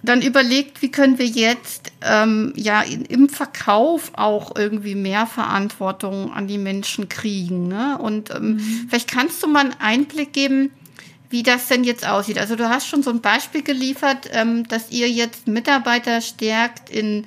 [0.04, 6.48] dann überlegt, wie können wir jetzt ähm, ja im Verkauf auch irgendwie mehr Verantwortung an
[6.48, 7.68] die Menschen kriegen.
[7.68, 7.98] Ne?
[7.98, 8.88] Und ähm, mhm.
[8.90, 10.72] vielleicht kannst du mal einen Einblick geben,
[11.30, 12.40] wie das denn jetzt aussieht.
[12.40, 17.26] Also du hast schon so ein Beispiel geliefert, ähm, dass ihr jetzt Mitarbeiter stärkt in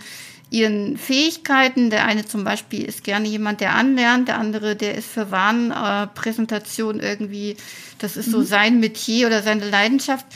[0.50, 1.90] ihren Fähigkeiten.
[1.90, 7.00] Der eine zum Beispiel ist gerne jemand, der anlernt, der andere, der ist für Warenpräsentation
[7.00, 7.56] äh, irgendwie,
[7.98, 8.32] das ist mhm.
[8.32, 10.26] so sein Metier oder seine Leidenschaft.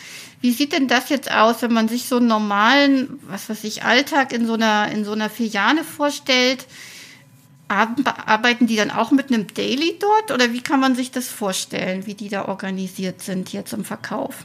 [0.41, 3.83] Wie sieht denn das jetzt aus, wenn man sich so einen normalen, was weiß ich,
[3.83, 6.67] Alltag in so einer, in so einer Filiale vorstellt?
[7.67, 12.07] Arbeiten die dann auch mit einem Daily dort oder wie kann man sich das vorstellen,
[12.07, 14.45] wie die da organisiert sind jetzt im Verkauf?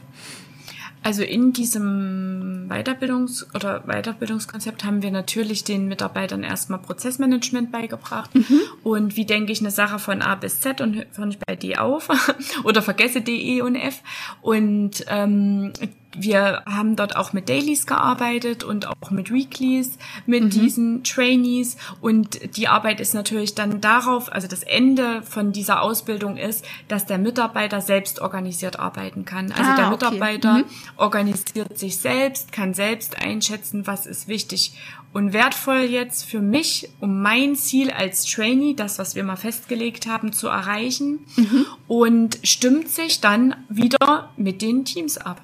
[1.02, 8.60] Also in diesem Weiterbildungs- oder Weiterbildungskonzept haben wir natürlich den Mitarbeitern erstmal Prozessmanagement beigebracht mhm.
[8.82, 11.76] und wie denke ich eine Sache von A bis Z und höre ich bei D
[11.76, 12.08] auf
[12.64, 14.02] oder vergesse D, E und F
[14.42, 15.72] und ähm,
[16.16, 20.50] wir haben dort auch mit Dailies gearbeitet und auch mit Weeklies, mit mhm.
[20.50, 21.76] diesen Trainees.
[22.00, 27.06] Und die Arbeit ist natürlich dann darauf, also das Ende von dieser Ausbildung ist, dass
[27.06, 29.52] der Mitarbeiter selbst organisiert arbeiten kann.
[29.52, 30.64] Also ah, der Mitarbeiter okay.
[30.64, 30.98] mhm.
[30.98, 34.72] organisiert sich selbst, kann selbst einschätzen, was ist wichtig
[35.12, 40.06] und wertvoll jetzt für mich, um mein Ziel als Trainee, das, was wir mal festgelegt
[40.06, 41.20] haben, zu erreichen.
[41.36, 41.66] Mhm.
[41.88, 45.40] Und stimmt sich dann wieder mit den Teams ab.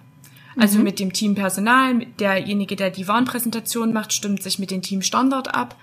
[0.58, 0.84] Also mhm.
[0.84, 5.54] mit dem Team Personal, derjenige, der die Warnpräsentation macht, stimmt sich mit dem Team Standard
[5.54, 5.76] ab.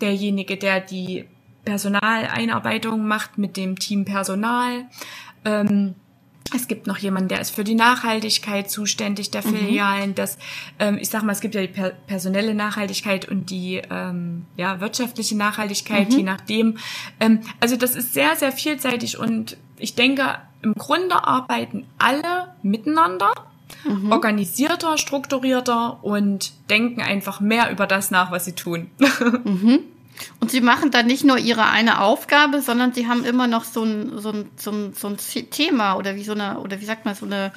[0.00, 1.24] Derjenige, der die
[1.64, 4.86] Personaleinarbeitung macht, mit dem Team Personal.
[5.44, 5.94] Ähm,
[6.54, 9.54] es gibt noch jemanden, der ist für die Nachhaltigkeit zuständig der mhm.
[9.56, 10.10] Filialen.
[10.10, 10.14] Mhm.
[10.14, 10.38] Das,
[10.78, 14.80] ähm, ich sag mal, es gibt ja die per personelle Nachhaltigkeit und die ähm, ja,
[14.80, 16.16] wirtschaftliche Nachhaltigkeit, mhm.
[16.16, 16.78] je nachdem.
[17.20, 23.32] Ähm, also das ist sehr, sehr vielseitig und ich denke, im Grunde arbeiten alle miteinander
[23.84, 24.12] mhm.
[24.12, 28.90] organisierter, strukturierter und denken einfach mehr über das nach, was sie tun.
[29.44, 29.80] Mhm.
[30.40, 33.82] Und sie machen dann nicht nur ihre eine Aufgabe, sondern sie haben immer noch so
[33.82, 35.16] ein, so ein, so ein, so ein
[35.50, 37.52] Thema oder wie so eine, oder wie sagt man, so eine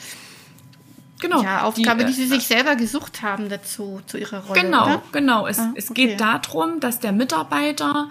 [1.21, 4.61] genau, ja, Aufgabe, die, die, sie äh, sich selber gesucht haben dazu, zu ihrer Rolle.
[4.61, 5.03] Genau, oder?
[5.13, 5.47] genau.
[5.47, 8.09] Es, ah, es geht darum, dass der Mitarbeiter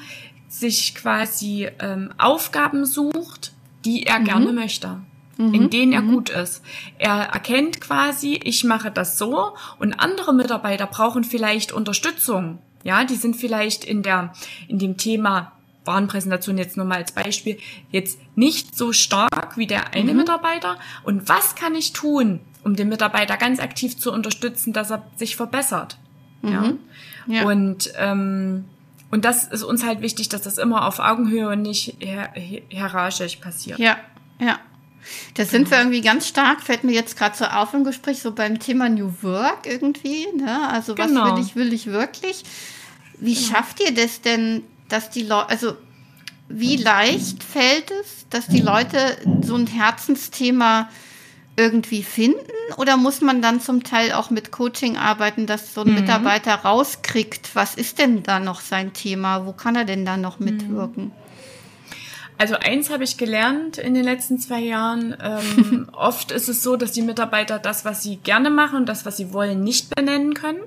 [0.48, 3.52] sich quasi ähm, Aufgaben sucht,
[3.84, 4.24] die er mhm.
[4.24, 5.00] gerne möchte
[5.38, 5.54] mhm.
[5.54, 6.12] in denen er mhm.
[6.12, 6.62] gut ist.
[6.98, 12.58] Er erkennt quasi, ich mache das so und andere Mitarbeiter brauchen vielleicht Unterstützung.
[12.84, 14.32] Ja, die sind vielleicht in der,
[14.68, 15.52] in dem Thema
[15.84, 17.58] Warenpräsentation jetzt nur mal als Beispiel,
[17.90, 20.18] jetzt nicht so stark wie der eine mhm.
[20.18, 20.76] Mitarbeiter.
[21.02, 25.34] Und was kann ich tun, um den Mitarbeiter ganz aktiv zu unterstützen, dass er sich
[25.34, 25.96] verbessert?
[26.42, 26.52] Mhm.
[26.52, 26.72] Ja.
[27.26, 27.44] ja.
[27.46, 28.66] Und, ähm,
[29.10, 33.36] und das ist uns halt wichtig, dass das immer auf Augenhöhe und nicht hier hierarchisch
[33.36, 33.78] passiert.
[33.78, 33.96] Ja,
[34.38, 34.58] ja.
[35.34, 38.32] Das sind wir irgendwie ganz stark, fällt mir jetzt gerade so auf im Gespräch, so
[38.32, 40.26] beim Thema New Work irgendwie.
[40.36, 40.68] Ne?
[40.70, 41.36] Also was genau.
[41.36, 42.42] will ich, will ich wirklich?
[43.18, 43.40] Wie ja.
[43.40, 45.76] schafft ihr das denn, dass die Leute, also
[46.48, 50.88] wie leicht fällt es, dass die Leute so ein Herzensthema
[51.56, 52.38] irgendwie finden?
[52.76, 55.96] Oder muss man dann zum Teil auch mit Coaching arbeiten, dass so ein mhm.
[55.96, 59.44] Mitarbeiter rauskriegt, was ist denn da noch sein Thema?
[59.44, 61.06] Wo kann er denn da noch mitwirken?
[61.06, 61.12] Mhm.
[62.38, 65.16] Also eins habe ich gelernt in den letzten zwei Jahren.
[65.20, 69.04] Ähm, oft ist es so, dass die Mitarbeiter das, was sie gerne machen und das,
[69.04, 70.60] was sie wollen, nicht benennen können.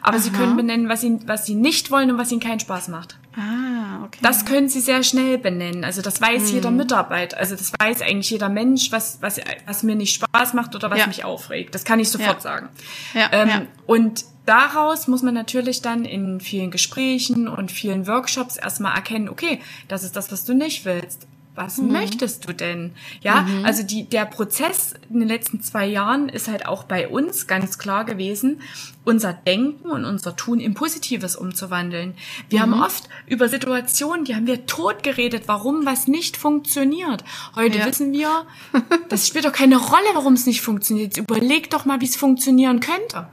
[0.00, 0.22] Aber Aha.
[0.22, 3.18] sie können benennen, was sie, was sie nicht wollen und was ihnen keinen Spaß macht.
[3.38, 4.18] Ah, okay.
[4.20, 5.84] Das können sie sehr schnell benennen.
[5.84, 6.54] Also das weiß hm.
[6.54, 7.38] jeder Mitarbeiter.
[7.38, 10.98] Also das weiß eigentlich jeder Mensch, was, was, was mir nicht Spaß macht oder was
[10.98, 11.06] ja.
[11.06, 11.72] mich aufregt.
[11.72, 12.40] Das kann ich sofort ja.
[12.40, 12.68] sagen.
[13.14, 13.62] Ja, ähm, ja.
[13.86, 19.60] Und daraus muss man natürlich dann in vielen Gesprächen und vielen Workshops erstmal erkennen, okay,
[19.86, 21.27] das ist das, was du nicht willst.
[21.58, 21.90] Was mhm.
[21.90, 22.92] möchtest du denn?
[23.20, 23.64] Ja, mhm.
[23.64, 27.78] also die, der Prozess in den letzten zwei Jahren ist halt auch bei uns ganz
[27.78, 28.60] klar gewesen,
[29.04, 32.14] unser Denken und unser Tun in Positives umzuwandeln.
[32.48, 32.74] Wir mhm.
[32.74, 37.24] haben oft über Situationen, die haben wir tot geredet, warum was nicht funktioniert.
[37.56, 37.86] Heute ja.
[37.86, 38.46] wissen wir,
[39.08, 41.16] das spielt doch keine Rolle, warum es nicht funktioniert.
[41.16, 43.26] Jetzt überleg doch mal, wie es funktionieren könnte.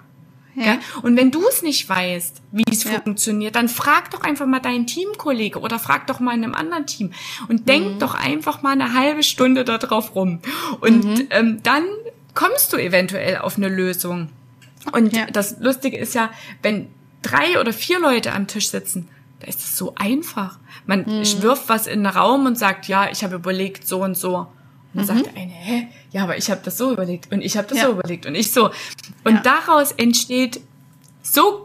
[0.55, 0.79] Ja.
[1.01, 3.01] Und wenn du es nicht weißt, wie es ja.
[3.01, 6.85] funktioniert, dann frag doch einfach mal deinen Teamkollege oder frag doch mal in einem anderen
[6.85, 7.11] Team
[7.49, 7.99] und denk mhm.
[7.99, 10.39] doch einfach mal eine halbe Stunde da drauf rum.
[10.79, 11.27] Und mhm.
[11.31, 11.83] ähm, dann
[12.33, 14.29] kommst du eventuell auf eine Lösung.
[14.91, 15.25] Und ja.
[15.25, 16.29] das Lustige ist ja,
[16.61, 16.87] wenn
[17.21, 20.59] drei oder vier Leute am Tisch sitzen, da ist es so einfach.
[20.85, 21.41] Man mhm.
[21.41, 24.47] wirft was in den Raum und sagt, ja, ich habe überlegt so und so.
[24.93, 25.23] Und dann mhm.
[25.23, 25.87] sagt eine, hä?
[26.15, 27.87] Ja, aber ich habe das so überlegt und ich habe das ja.
[27.87, 28.71] so überlegt und ich so.
[29.25, 29.41] Und ja.
[29.41, 30.61] daraus entsteht
[31.21, 31.64] so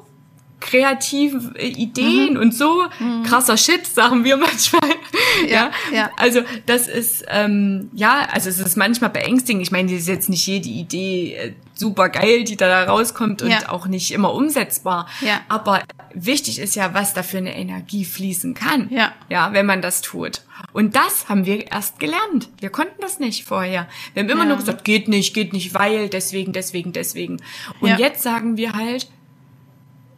[0.61, 2.41] kreative Ideen mhm.
[2.41, 3.23] und so mhm.
[3.25, 4.91] krasser Shit, sagen wir manchmal.
[5.49, 6.11] ja, ja.
[6.17, 9.63] Also das ist ähm, ja, also es ist manchmal beängstigend.
[9.63, 13.43] Ich meine, das ist jetzt nicht jede Idee äh, super geil, die da, da rauskommt
[13.43, 13.69] und ja.
[13.71, 15.09] auch nicht immer umsetzbar.
[15.23, 15.41] Ja.
[15.49, 15.83] Aber
[16.15, 18.89] wichtig ist ja, was da für eine Energie fließen kann.
[18.91, 19.13] Ja.
[19.29, 20.43] Ja, wenn man das tut.
[20.73, 22.51] Und das haben wir erst gelernt.
[22.61, 23.89] Wir konnten das nicht vorher.
[24.13, 24.51] Wir haben immer ja.
[24.51, 27.39] nur gesagt, geht nicht, geht nicht, weil, deswegen, deswegen, deswegen.
[27.81, 27.99] Und ja.
[27.99, 29.09] jetzt sagen wir halt,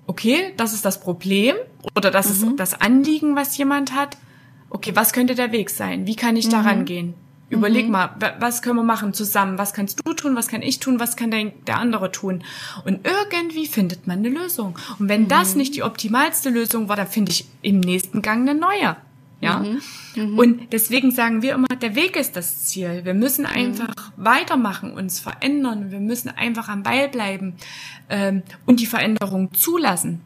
[0.07, 1.57] okay, das ist das Problem
[1.97, 2.51] oder das mhm.
[2.51, 4.17] ist das Anliegen, was jemand hat.
[4.71, 6.07] Okay, was könnte der Weg sein?
[6.07, 6.51] Wie kann ich mhm.
[6.51, 7.15] daran gehen?
[7.51, 7.93] Überleg mhm.
[7.93, 9.59] mal, was können wir machen zusammen?
[9.59, 10.35] Was kannst du tun?
[10.35, 10.99] Was kann ich tun?
[10.99, 12.43] Was kann der, der andere tun?
[12.87, 14.79] Und irgendwie findet man eine Lösung.
[14.99, 15.29] Und wenn mhm.
[15.29, 18.97] das nicht die optimalste Lösung war, dann finde ich im nächsten Gang eine neue.
[19.43, 19.59] Ja.
[19.59, 19.81] Mhm.
[20.15, 20.39] Mhm.
[20.39, 23.05] Und deswegen sagen wir immer, der Weg ist das Ziel.
[23.05, 23.51] Wir müssen mhm.
[23.51, 25.91] einfach weitermachen, uns verändern.
[25.91, 27.55] Wir müssen einfach am Ball bleiben
[28.09, 30.21] ähm, und die Veränderung zulassen.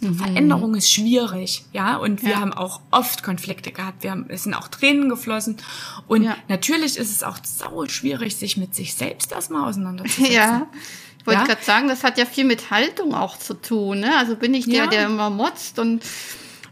[0.00, 0.14] Mhm.
[0.14, 2.40] Veränderung ist schwierig, ja, und wir ja.
[2.40, 4.02] haben auch oft Konflikte gehabt.
[4.02, 5.58] Wir haben, es sind auch Tränen geflossen
[6.06, 6.36] und ja.
[6.48, 10.32] natürlich ist es auch sau schwierig, sich mit sich selbst erstmal auseinanderzusetzen.
[10.32, 10.68] Ja,
[11.18, 11.46] Ich wollte ja?
[11.46, 14.00] gerade sagen, das hat ja viel mit Haltung auch zu tun.
[14.00, 14.16] Ne?
[14.16, 14.86] Also bin ich der, ja.
[14.86, 16.02] der immer motzt und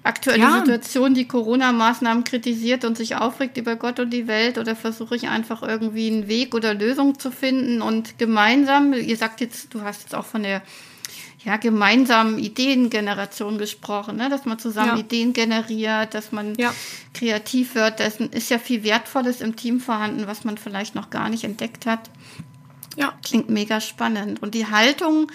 [0.03, 0.59] aktuelle ja.
[0.61, 5.29] Situation, die Corona-Maßnahmen kritisiert und sich aufregt über Gott und die Welt oder versuche ich
[5.29, 10.03] einfach irgendwie einen Weg oder Lösung zu finden und gemeinsam, ihr sagt jetzt, du hast
[10.03, 10.63] jetzt auch von der
[11.45, 14.29] ja, gemeinsamen Ideengeneration gesprochen, ne?
[14.29, 14.99] dass man zusammen ja.
[14.99, 16.75] Ideen generiert, dass man ja.
[17.15, 18.01] kreativ wird.
[18.01, 21.87] Da ist ja viel Wertvolles im Team vorhanden, was man vielleicht noch gar nicht entdeckt
[21.87, 22.11] hat.
[22.97, 23.15] Ja.
[23.25, 24.43] Klingt mega spannend.
[24.43, 25.31] Und die Haltung,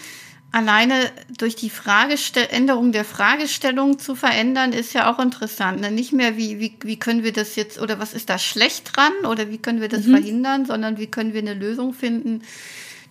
[0.54, 5.82] alleine durch die Fragestell Änderung der Fragestellung zu verändern, ist ja auch interessant.
[5.82, 5.92] Ne?
[5.92, 9.12] Nicht mehr, wie, wie, wie können wir das jetzt oder was ist da schlecht dran
[9.30, 10.12] oder wie können wir das mhm.
[10.12, 12.44] verhindern, sondern wie können wir eine Lösung finden,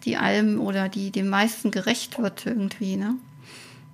[0.05, 2.97] die allem oder die dem meisten gerecht wird irgendwie.
[2.97, 3.17] Ne?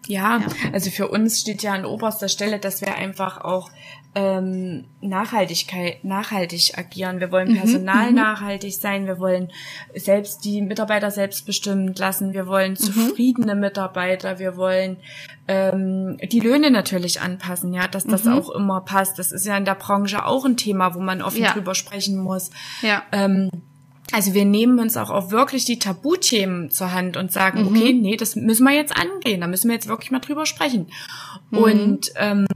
[0.07, 3.71] Ja, ja, also für uns steht ja an oberster Stelle, dass wir einfach auch
[4.15, 7.21] ähm, Nachhaltigkeit, nachhaltig agieren.
[7.21, 9.07] Wir wollen mhm, Personal mhm, nachhaltig sein.
[9.07, 9.51] Wir wollen
[9.95, 12.33] selbst die Mitarbeiter selbstbestimmt lassen.
[12.33, 12.77] Wir wollen mhm.
[12.77, 14.39] zufriedene Mitarbeiter.
[14.39, 14.97] Wir wollen
[15.47, 18.33] ähm, die Löhne natürlich anpassen, ja, dass das mhm.
[18.33, 19.19] auch immer passt.
[19.19, 21.53] Das ist ja in der Branche auch ein Thema, wo man offen ja.
[21.53, 22.51] drüber sprechen muss.
[22.83, 23.03] Ja.
[23.13, 23.51] Ähm,
[24.13, 27.69] also wir nehmen uns auch, auch wirklich die Tabuthemen zur Hand und sagen, mhm.
[27.69, 30.87] okay, nee, das müssen wir jetzt angehen, da müssen wir jetzt wirklich mal drüber sprechen.
[31.51, 31.59] Mhm.
[31.59, 32.47] Und ähm,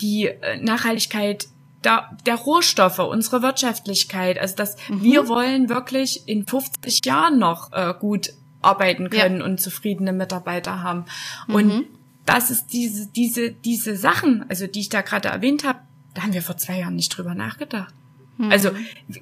[0.00, 1.48] die äh, Nachhaltigkeit
[1.84, 5.02] der, der Rohstoffe, unsere Wirtschaftlichkeit, also dass mhm.
[5.02, 9.44] wir wollen wirklich in 50 Jahren noch äh, gut arbeiten können ja.
[9.44, 11.06] und zufriedene Mitarbeiter haben.
[11.48, 11.84] Und mhm.
[12.26, 15.78] das ist diese, diese, diese Sachen, also die ich da gerade erwähnt habe,
[16.12, 17.94] da haben wir vor zwei Jahren nicht drüber nachgedacht.
[18.40, 18.50] Hm.
[18.50, 18.70] Also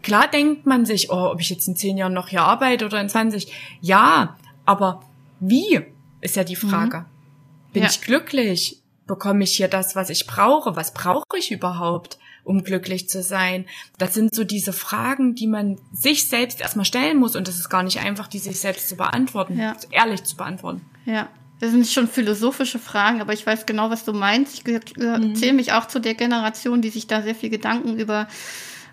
[0.03, 3.01] klar denkt man sich, oh, ob ich jetzt in zehn Jahren noch hier arbeite oder
[3.01, 3.53] in 20.
[3.81, 5.03] Ja, aber
[5.41, 5.81] wie
[6.21, 6.69] ist ja die mhm.
[6.69, 6.99] Frage.
[6.99, 7.73] Mhm.
[7.73, 7.89] Bin ja.
[7.89, 8.83] ich glücklich?
[9.07, 10.77] Bekomme ich hier das, was ich brauche?
[10.77, 13.65] Was brauche ich überhaupt, um glücklich zu sein?
[13.97, 17.71] Das sind so diese Fragen, die man sich selbst erstmal stellen muss und das ist
[17.71, 19.77] gar nicht einfach, die sich selbst zu beantworten, ja.
[19.91, 20.83] ehrlich zu beantworten.
[21.07, 21.29] Ja.
[21.61, 24.55] Das sind schon philosophische Fragen, aber ich weiß genau, was du meinst.
[24.55, 24.65] Ich
[24.97, 25.35] mhm.
[25.35, 28.29] zähle mich auch zu der Generation, die sich da sehr viel Gedanken über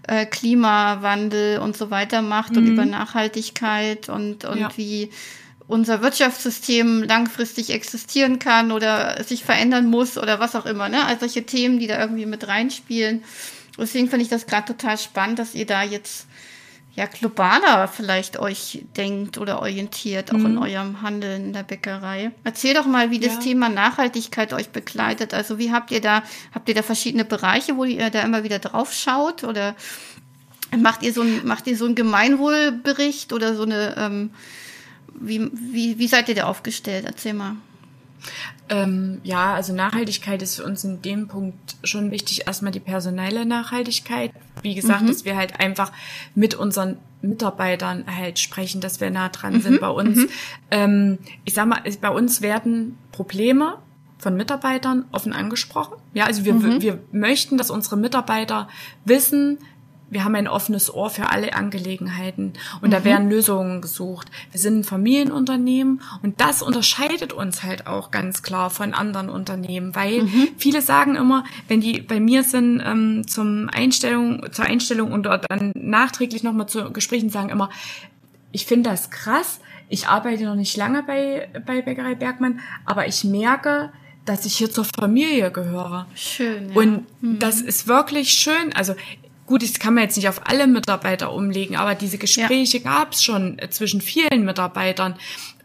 [0.08, 2.58] äh, Klimawandel und so weiter macht mhm.
[2.58, 4.70] und über Nachhaltigkeit und, und ja.
[4.76, 5.10] wie
[5.68, 10.90] unser Wirtschaftssystem langfristig existieren kann oder sich verändern muss oder was auch immer.
[10.90, 11.04] Ne?
[11.06, 13.24] Also solche Themen, die da irgendwie mit reinspielen.
[13.78, 16.28] Deswegen finde ich das gerade total spannend, dass ihr da jetzt
[16.96, 20.46] ja globaler vielleicht euch denkt oder orientiert, auch mhm.
[20.46, 22.32] in eurem Handeln in der Bäckerei.
[22.44, 23.28] Erzähl doch mal, wie ja.
[23.28, 25.34] das Thema Nachhaltigkeit euch begleitet.
[25.34, 28.60] Also wie habt ihr da, habt ihr da verschiedene Bereiche, wo ihr da immer wieder
[28.60, 29.44] drauf schaut?
[29.44, 29.76] Oder
[30.78, 34.32] macht ihr so ein, macht ihr so einen Gemeinwohlbericht oder so eine, ähm,
[35.14, 37.04] wie, wie, wie seid ihr da aufgestellt?
[37.06, 37.58] Erzähl mal.
[38.70, 42.48] Ähm, ja, also Nachhaltigkeit ist für uns in dem Punkt schon wichtig.
[42.48, 44.32] Erstmal die personelle Nachhaltigkeit.
[44.62, 45.08] Wie gesagt, mhm.
[45.08, 45.92] dass wir halt einfach
[46.34, 49.62] mit unseren Mitarbeitern halt sprechen, dass wir nah dran mhm.
[49.62, 50.18] sind bei uns.
[50.18, 50.30] Mhm.
[50.72, 53.78] Ähm, ich sag mal, bei uns werden Probleme
[54.18, 55.98] von Mitarbeitern offen angesprochen.
[56.14, 56.82] Ja, also wir, mhm.
[56.82, 58.68] wir möchten, dass unsere Mitarbeiter
[59.04, 59.60] wissen,
[60.16, 62.92] wir haben ein offenes Ohr für alle Angelegenheiten und mhm.
[62.92, 64.32] da werden Lösungen gesucht.
[64.52, 69.94] Wir sind ein Familienunternehmen und das unterscheidet uns halt auch ganz klar von anderen Unternehmen,
[69.94, 70.48] weil mhm.
[70.58, 75.74] viele sagen immer, wenn die bei mir sind ähm, zum Einstellung, zur Einstellung und dann
[75.76, 77.70] nachträglich nochmal zu Gesprächen sagen immer,
[78.54, 83.26] ich finde das krass, ich arbeite noch nicht lange bei, bei Bäckerei Bergmann, aber ich
[83.26, 83.92] merke,
[84.24, 86.08] dass ich hier zur Familie gehöre.
[86.16, 86.70] Schön.
[86.70, 86.76] Ja.
[86.76, 87.40] Und mhm.
[87.40, 88.72] das ist wirklich schön.
[88.74, 88.96] Also
[89.48, 92.84] Gut, das kann man jetzt nicht auf alle Mitarbeiter umlegen, aber diese Gespräche ja.
[92.84, 95.16] gab es schon äh, zwischen vielen Mitarbeitern.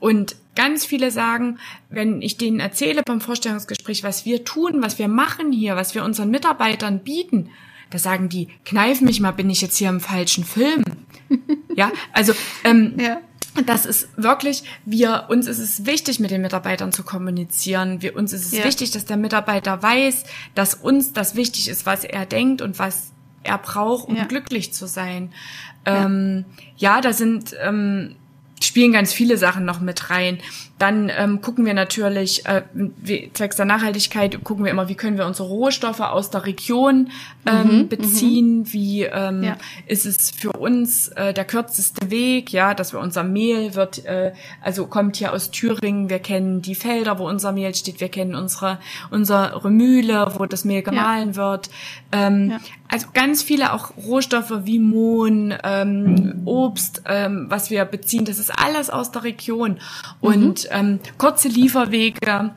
[0.01, 5.09] Und ganz viele sagen, wenn ich denen erzähle beim Vorstellungsgespräch, was wir tun, was wir
[5.09, 7.51] machen hier, was wir unseren Mitarbeitern bieten,
[7.91, 10.85] da sagen die, kneif mich mal, bin ich jetzt hier im falschen Film.
[11.75, 13.21] ja, also ähm, ja.
[13.67, 18.01] das ist wirklich, wir, uns ist es wichtig, mit den Mitarbeitern zu kommunizieren.
[18.01, 18.65] Wir, uns ist es ja.
[18.65, 23.11] wichtig, dass der Mitarbeiter weiß, dass uns das wichtig ist, was er denkt und was
[23.43, 24.25] er braucht, um ja.
[24.25, 25.33] glücklich zu sein.
[25.85, 26.45] Ähm,
[26.77, 26.97] ja.
[26.97, 28.17] ja, da sind ähm,
[28.63, 30.39] spielen ganz viele Sachen noch mit rein.
[30.81, 35.19] Dann ähm, gucken wir natürlich, äh, wie, zwecks der Nachhaltigkeit, gucken wir immer, wie können
[35.19, 37.11] wir unsere Rohstoffe aus der Region
[37.45, 37.89] ähm, mhm, mhm.
[37.89, 39.59] beziehen, wie ähm, ja.
[39.87, 44.33] ist es für uns äh, der kürzeste Weg, ja, dass wir unser Mehl wird, äh,
[44.63, 48.35] also kommt hier aus Thüringen, wir kennen die Felder, wo unser Mehl steht, wir kennen
[48.35, 48.79] unsere,
[49.11, 51.37] unsere Mühle, wo das Mehl gemahlen ja.
[51.37, 51.69] wird.
[52.11, 52.59] Ähm, ja.
[52.89, 58.51] Also ganz viele auch Rohstoffe wie Mohn, ähm, Obst, ähm, was wir beziehen, das ist
[58.51, 59.79] alles aus der Region.
[60.21, 62.53] Und mhm ähm, kurze Lieferwege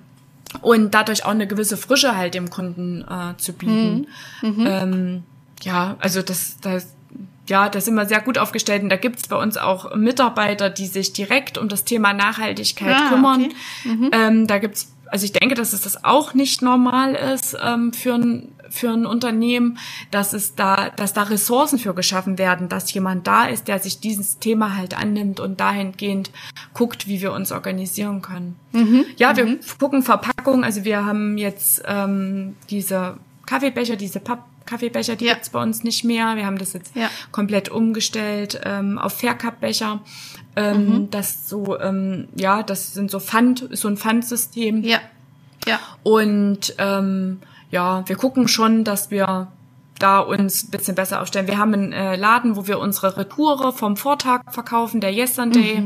[0.61, 4.07] und dadurch auch eine gewisse Frische halt dem Kunden äh, zu bieten.
[4.41, 4.49] Mhm.
[4.49, 4.65] Mhm.
[4.67, 5.23] Ähm,
[5.63, 6.87] ja, also das, das
[7.47, 10.87] ja, da sind wir sehr gut aufgestellt und da gibt's bei uns auch Mitarbeiter, die
[10.87, 13.45] sich direkt um das Thema Nachhaltigkeit Ah, kümmern.
[13.45, 13.55] okay.
[13.83, 14.09] Mhm.
[14.13, 18.13] Ähm, da gibt's, also ich denke, dass es das auch nicht normal ist ähm, für
[18.13, 19.77] ein für ein Unternehmen,
[20.09, 23.99] dass es da, dass da Ressourcen für geschaffen werden, dass jemand da ist, der sich
[23.99, 26.31] dieses Thema halt annimmt und dahingehend
[26.73, 28.55] guckt, wie wir uns organisieren können.
[28.71, 29.05] Mhm.
[29.17, 35.33] Ja, wir gucken Verpackung, also wir haben jetzt ähm, diese Kaffeebecher, diese Papp-Kaffeebecher, die Ja.
[35.33, 36.35] gibt's bei uns nicht mehr.
[36.35, 37.09] Wir haben das jetzt Ja.
[37.31, 40.01] komplett umgestellt ähm, auf Faircup-Becher.
[40.55, 41.09] Ähm, Mhm.
[41.11, 44.83] Das so, ähm, ja, das sind so Pfand, so ein Pfandsystem.
[44.83, 44.99] Ja.
[45.67, 45.79] Ja.
[46.03, 47.39] Und ähm,
[47.73, 49.47] ja, wir gucken schon, dass wir
[49.99, 51.47] da uns ein bisschen besser aufstellen.
[51.47, 55.83] Wir haben einen äh, Laden, wo wir unsere Retoure vom Vortag verkaufen, der Yesterday,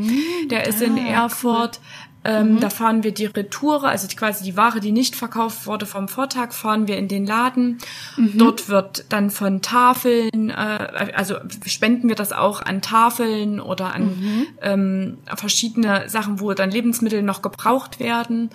[0.50, 1.80] der ist in Ah, Erfurt.
[2.24, 5.86] Ähm, Da fahren wir die Retoure, also die, quasi die Ware, die nicht verkauft wurde
[5.86, 7.78] vom Vortag, fahren wir in den Laden.
[8.18, 11.36] Dort wird dann von Tafeln, äh, also
[11.66, 17.42] spenden wir das auch an Tafeln oder an ähm, verschiedene Sachen, wo dann Lebensmittel noch
[17.42, 18.50] gebraucht werden.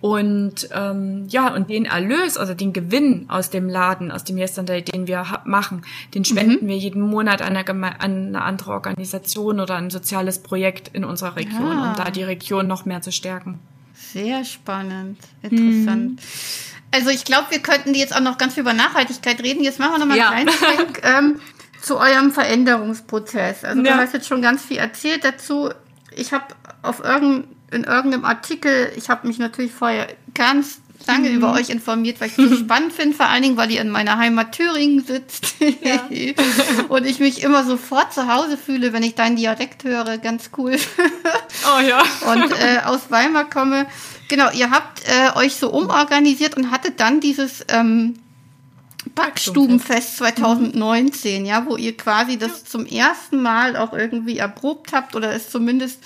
[0.00, 4.82] Und ähm, ja, und den Erlös, also den Gewinn aus dem Laden, aus dem Yesterday,
[4.82, 5.82] den wir machen,
[6.14, 10.38] den spenden wir jeden Monat an eine, Geme an eine andere Organisation oder ein soziales
[10.40, 11.90] Projekt in unserer Region, Ah.
[11.90, 13.58] um da die Region noch mehr zu stärken.
[13.94, 15.18] Sehr spannend.
[15.42, 16.20] Interessant.
[16.94, 19.62] Also ich glaube, wir könnten jetzt auch noch ganz viel über Nachhaltigkeit reden.
[19.64, 20.30] Jetzt machen wir noch mal Ja.
[20.30, 21.40] einen kleinen Schwenk ähm,
[21.82, 23.64] zu eurem Veränderungsprozess.
[23.64, 23.96] Also du Ja.
[23.98, 25.70] hast jetzt schon ganz viel erzählt dazu.
[26.16, 26.44] Ich habe
[26.82, 32.20] auf irgendein, in irgendeinem Artikel, ich habe mich natürlich vorher ganz lange über euch informiert,
[32.20, 35.04] weil ich es so spannend finde, vor allen Dingen, weil ihr in meiner Heimat Thüringen
[35.04, 35.54] sitzt
[36.88, 40.18] und ich mich immer sofort zu Hause fühle, wenn ich deinen Dialekt höre.
[40.18, 40.76] Ganz cool.
[41.66, 42.02] Oh ja.
[42.32, 43.86] und äh, aus Weimar komme.
[44.28, 48.14] Genau, ihr habt äh, euch so umorganisiert und hattet dann dieses ähm,
[49.14, 55.32] Backstubenfest 2019, ja, wo ihr quasi das zum ersten Mal auch irgendwie erprobt habt oder
[55.34, 56.02] es zumindest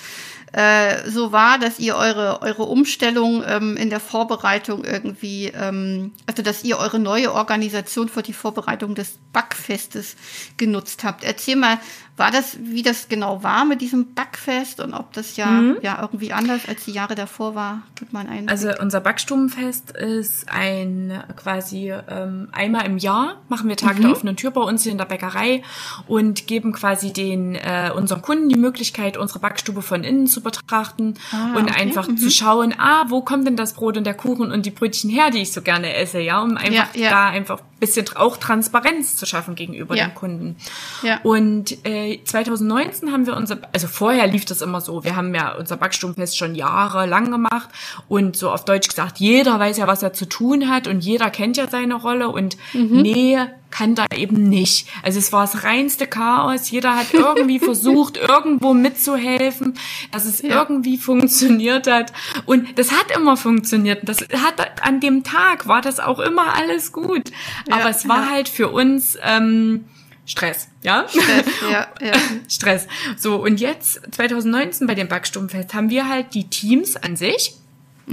[0.53, 6.43] äh, so war, dass ihr eure, eure Umstellung ähm, in der Vorbereitung irgendwie, ähm, also
[6.43, 10.17] dass ihr eure neue Organisation für die Vorbereitung des Backfestes
[10.59, 11.25] genutzt habt.
[11.25, 11.79] Erzähl mal,
[12.17, 16.33] war das, wie das genau war mit diesem Backfest und ob das ja, ja irgendwie
[16.33, 17.83] anders als die Jahre davor war?
[17.95, 18.49] Gib mal einen.
[18.49, 24.37] Also unser Backstubenfest ist ein quasi ähm, einmal im Jahr machen wir Tag der offenen
[24.37, 25.63] Tür bei uns hier in der Bäckerei
[26.07, 31.15] und geben quasi den äh, unseren Kunden die Möglichkeit, unsere Backstube von innen zu betrachten
[31.33, 31.81] Ah, und okay.
[31.81, 35.09] einfach zu schauen, ah, wo kommt denn das Brot und der Kuchen und die Brötchen
[35.11, 37.11] her, die ich so gerne esse, ja, um einfach Ja, ja.
[37.11, 40.07] da einfach ein bisschen auch Transparenz zu schaffen gegenüber Ja.
[40.07, 40.57] den Kunden.
[41.03, 41.19] Ja.
[41.25, 45.55] Und äh, 2019 haben wir unser, also vorher lief das immer so, wir haben ja
[45.57, 47.69] unser Backstubenfest schon jahrelang gemacht
[48.09, 51.29] und so auf Deutsch gesagt, jeder weiß ja, was er zu tun hat und jeder
[51.31, 53.37] kennt ja seine Rolle und nee,
[53.73, 54.87] kann da eben nicht.
[55.03, 59.75] Also es war das reinste Chaos, jeder hat irgendwie versucht, irgendwo mitzuhelfen,
[60.13, 60.61] dass es Ja.
[60.61, 62.13] irgendwie funktioniert hat
[62.47, 64.09] und das hat immer funktioniert.
[64.09, 67.31] Das hat an dem Tag war das auch immer alles gut,
[67.69, 68.31] Ja, aber es war ja.
[68.31, 69.87] halt für uns ähm,
[70.25, 71.07] Stress, ja?
[71.09, 72.13] Stress, ja, ja.
[72.49, 72.87] Stress.
[73.17, 77.55] So, und jetzt, 2019 bei dem Backstubenfest, haben wir halt die Teams an sich,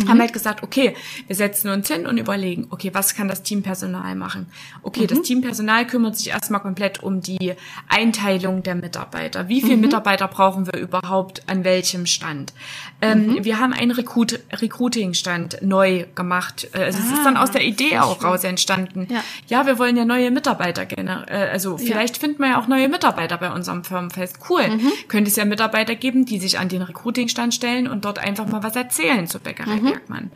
[0.07, 0.95] haben halt gesagt, okay,
[1.27, 4.47] wir setzen uns hin und überlegen, okay, was kann das Teampersonal machen?
[4.83, 7.53] Okay, das Teampersonal kümmert sich erstmal komplett um die
[7.87, 9.47] Einteilung der Mitarbeiter.
[9.47, 12.53] Wie viele Mitarbeiter brauchen wir überhaupt an welchem Stand?
[13.01, 16.67] Ähm, Wir haben einen Recruit Recruiting-Stand neu gemacht.
[16.73, 19.07] Äh, Also es ist dann aus der Idee auch raus entstanden.
[19.09, 19.23] Ja.
[19.47, 21.27] ja, wir wollen ja neue Mitarbeiter generieren.
[21.27, 24.39] Äh, also vielleicht finden wir ja auch neue Mitarbeiter bei unserem Firmenfest.
[24.49, 24.63] Cool.
[25.07, 28.63] Könnte es ja Mitarbeiter geben, die sich an den Recruiting-Stand stellen und dort einfach mal
[28.63, 30.31] was erzählen zu Bäckerei Bergmann.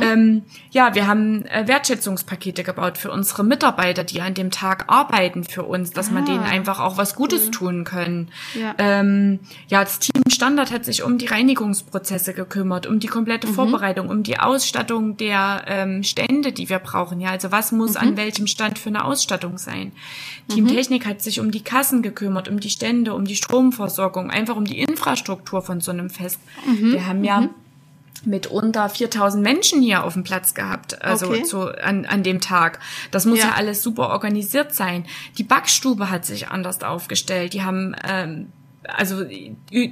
[0.00, 5.44] Ähm, ja, wir haben äh, Wertschätzungspakete gebaut für unsere Mitarbeiter, die an dem Tag arbeiten
[5.44, 8.28] für uns, dass man denen einfach auch was Gutes tun können.
[8.54, 8.74] Ja.
[8.78, 11.97] Ähm, ja, das Team Standard hat sich um die Reinigungsprozesse
[12.34, 17.20] gekümmert, um die komplette Vorbereitung, um die Ausstattung der ähm, Stände, die wir brauchen.
[17.20, 19.92] Ja, also was muss an welchem Stand für eine Ausstattung sein?
[20.48, 24.56] Team Technik hat sich um die Kassen gekümmert, um die Stände, um die Stromversorgung, einfach
[24.56, 26.40] um die Infrastruktur von so einem Fest.
[26.80, 27.48] Wir haben ja
[28.24, 31.42] mitunter 4000 Menschen hier auf dem Platz gehabt, also Okay.
[31.44, 32.80] zu, an, an dem Tag.
[33.10, 33.46] Das muss Ja.
[33.46, 33.52] ja.
[33.52, 35.04] alles super organisiert sein.
[35.38, 37.52] Die Backstube hat sich anders aufgestellt.
[37.52, 38.52] Die haben ähm,
[38.96, 39.24] also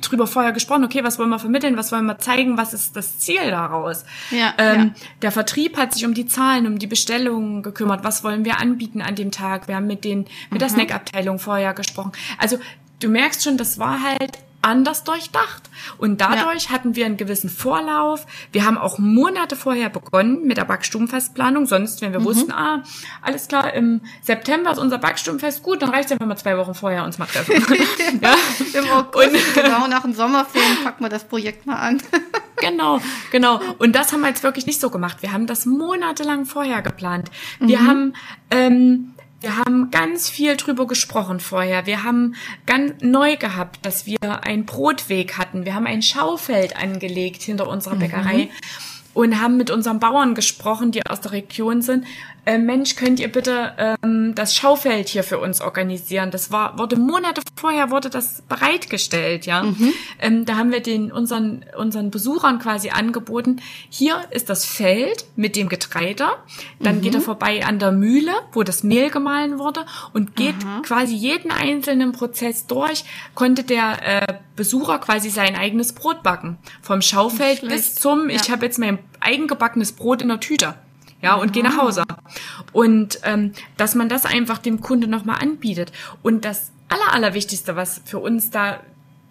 [0.00, 3.18] drüber vorher gesprochen, okay, was wollen wir vermitteln, was wollen wir zeigen, was ist das
[3.18, 4.04] Ziel daraus?
[4.30, 5.02] Ja, ähm, ja.
[5.22, 9.02] Der Vertrieb hat sich um die Zahlen, um die Bestellungen gekümmert, was wollen wir anbieten
[9.02, 9.68] an dem Tag?
[9.68, 10.58] Wir haben mit den mit Mhm.
[10.58, 12.12] der Snackabteilung vorher gesprochen.
[12.38, 12.58] Also
[13.00, 15.70] du merkst schon, das war halt anders durchdacht.
[15.96, 16.70] Und dadurch ja.
[16.70, 18.26] hatten wir einen gewissen Vorlauf.
[18.50, 21.66] Wir haben auch Monate vorher begonnen mit der Backstubenfestplanung.
[21.66, 22.24] Sonst, wenn wir mhm.
[22.24, 22.82] wussten, ah,
[23.22, 26.58] alles klar, im September ist unser Backstubenfest, gut, dann reicht es ja, wenn wir zwei
[26.58, 27.54] Wochen vorher uns mal treffen.
[28.20, 28.34] ja.
[28.74, 32.02] Im August, und, genau, nach dem Sommerferien packen wir das Projekt mal an.
[32.56, 33.00] genau,
[33.30, 33.60] genau.
[33.78, 35.18] Und das haben wir jetzt wirklich nicht so gemacht.
[35.20, 37.30] Wir haben das monatelang vorher geplant.
[37.60, 37.86] Wir mhm.
[37.86, 38.12] haben
[38.50, 39.12] ähm,
[39.46, 41.86] wir haben ganz viel drüber gesprochen vorher.
[41.86, 42.34] Wir haben
[42.66, 45.64] ganz neu gehabt, dass wir einen Brotweg hatten.
[45.64, 48.44] Wir haben ein Schaufeld angelegt hinter unserer Bäckerei.
[48.44, 48.50] Mhm
[49.16, 52.04] und haben mit unseren Bauern gesprochen, die aus der Region sind.
[52.46, 56.30] Äh, Mensch, könnt ihr bitte ähm, das Schaufeld hier für uns organisieren?
[56.30, 59.64] Das war wurde Monate vorher wurde das bereitgestellt, ja.
[59.64, 59.92] Mhm.
[60.20, 63.60] Ähm, da haben wir den unseren unseren Besuchern quasi angeboten.
[63.90, 66.28] Hier ist das Feld mit dem Getreide.
[66.78, 67.00] Dann mhm.
[67.00, 70.82] geht er vorbei an der Mühle, wo das Mehl gemahlen wurde und geht Aha.
[70.82, 73.04] quasi jeden einzelnen Prozess durch.
[73.34, 78.30] Konnte der äh, Besucher quasi sein eigenes Brot backen vom Schaufeld bis zum.
[78.30, 78.36] Ja.
[78.36, 80.76] Ich habe jetzt mein eigengebackenes Brot in der Tüte.
[81.26, 82.04] Ja, und gehe nach Hause.
[82.72, 85.90] Und ähm, dass man das einfach dem Kunde nochmal anbietet.
[86.22, 88.78] Und das Aller, Allerwichtigste, was für uns da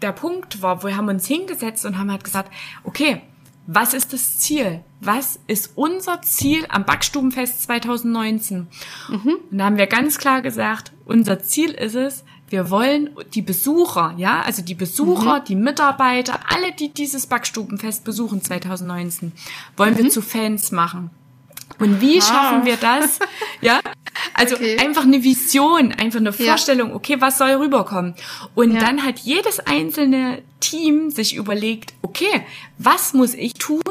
[0.02, 2.52] der Punkt war, wo wir haben uns hingesetzt und haben halt gesagt,
[2.84, 3.22] okay,
[3.66, 4.84] was ist das Ziel?
[5.00, 8.68] Was ist unser Ziel am Backstubenfest 2019?
[9.08, 9.36] Mhm.
[9.50, 14.16] Und da haben wir ganz klar gesagt, unser Ziel ist es, wir wollen die Besucher,
[14.18, 15.46] ja, also die Besucher, mhm.
[15.46, 19.32] die Mitarbeiter, alle, die dieses Backstubenfest besuchen 2019,
[19.78, 19.98] wollen mhm.
[19.98, 21.10] wir zu Fans machen.
[21.80, 22.28] Und wie Aha.
[22.28, 23.20] schaffen wir das?
[23.62, 23.80] Ja,
[24.34, 24.78] also okay.
[24.80, 26.96] einfach eine Vision, einfach eine Vorstellung, ja.
[26.96, 28.16] okay, was soll rüberkommen?
[28.54, 28.80] Und ja.
[28.80, 32.44] dann hat jedes einzelne Team sich überlegt, okay,
[32.78, 33.82] was muss ich tun,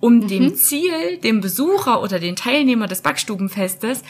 [0.00, 0.28] um mhm.
[0.28, 4.02] dem Ziel, dem Besucher oder den Teilnehmer des Backstubenfestes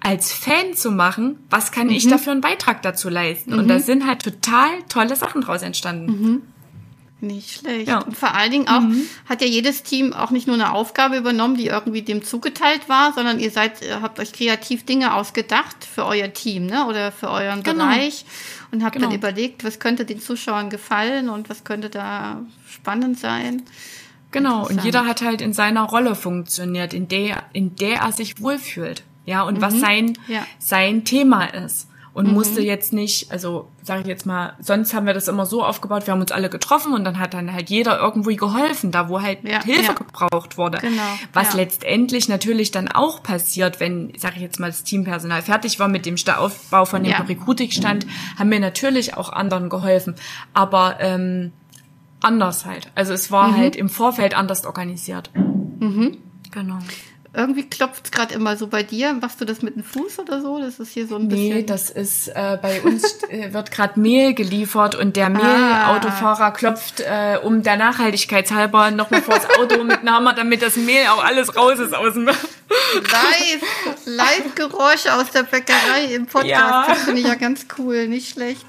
[0.00, 1.94] als Fan zu machen, was kann mhm.
[1.94, 3.52] ich dafür einen Beitrag dazu leisten?
[3.52, 3.58] Mhm.
[3.58, 6.42] Und da sind halt total tolle Sachen draus entstanden.
[7.20, 7.88] Nicht schlecht.
[7.88, 7.98] Ja.
[7.98, 9.02] Und vor allen Dingen auch mhm.
[9.28, 13.12] hat ja jedes Team auch nicht nur eine Aufgabe übernommen, die irgendwie dem zugeteilt war,
[13.12, 16.86] sondern ihr seid, habt euch kreativ Dinge ausgedacht für euer Team, ne?
[16.86, 17.86] Oder für euren genau.
[17.86, 18.24] Bereich
[18.70, 19.08] und habt genau.
[19.08, 23.62] dann überlegt, was könnte den Zuschauern gefallen und was könnte da spannend sein.
[24.30, 24.68] Genau.
[24.68, 29.02] Und jeder hat halt in seiner Rolle funktioniert, in der, in der er sich wohlfühlt
[29.28, 29.62] ja, und mhm.
[29.62, 30.46] was sein, ja.
[30.58, 31.88] sein Thema ist.
[32.18, 32.34] Und mhm.
[32.34, 36.08] musste jetzt nicht, also sage ich jetzt mal, sonst haben wir das immer so aufgebaut,
[36.08, 39.22] wir haben uns alle getroffen und dann hat dann halt jeder irgendwo geholfen, da wo
[39.22, 39.92] halt ja, Hilfe ja.
[39.92, 40.78] gebraucht wurde.
[40.78, 41.00] Genau,
[41.32, 41.58] Was ja.
[41.58, 46.06] letztendlich natürlich dann auch passiert, wenn, sage ich jetzt mal, das Teampersonal fertig war mit
[46.06, 47.20] dem Aufbau von dem ja.
[47.20, 48.04] Recruiting-Stand,
[48.36, 50.16] haben wir natürlich auch anderen geholfen.
[50.54, 51.52] Aber ähm,
[52.20, 52.90] anders halt.
[52.96, 53.56] Also es war mhm.
[53.58, 55.30] halt im Vorfeld anders organisiert.
[55.36, 56.16] Mhm.
[56.50, 56.78] Genau.
[57.34, 59.12] Irgendwie klopft es gerade immer so bei dir.
[59.12, 60.58] Machst du das mit dem Fuß oder so?
[60.58, 61.56] Das ist hier so ein bisschen.
[61.56, 66.50] Nee, das ist äh, bei uns äh, wird gerade Mehl geliefert und der Mehlautofahrer ah.
[66.50, 70.76] klopft äh, um der Nachhaltigkeit halber nochmal vor das Auto mit einem Hammer, damit das
[70.76, 72.26] Mehl auch alles raus ist aus dem.
[72.28, 76.48] Live, Live-Geräusche aus der Bäckerei im Podcast.
[76.48, 76.86] Ja.
[76.88, 78.64] Das finde ich ja ganz cool, nicht schlecht.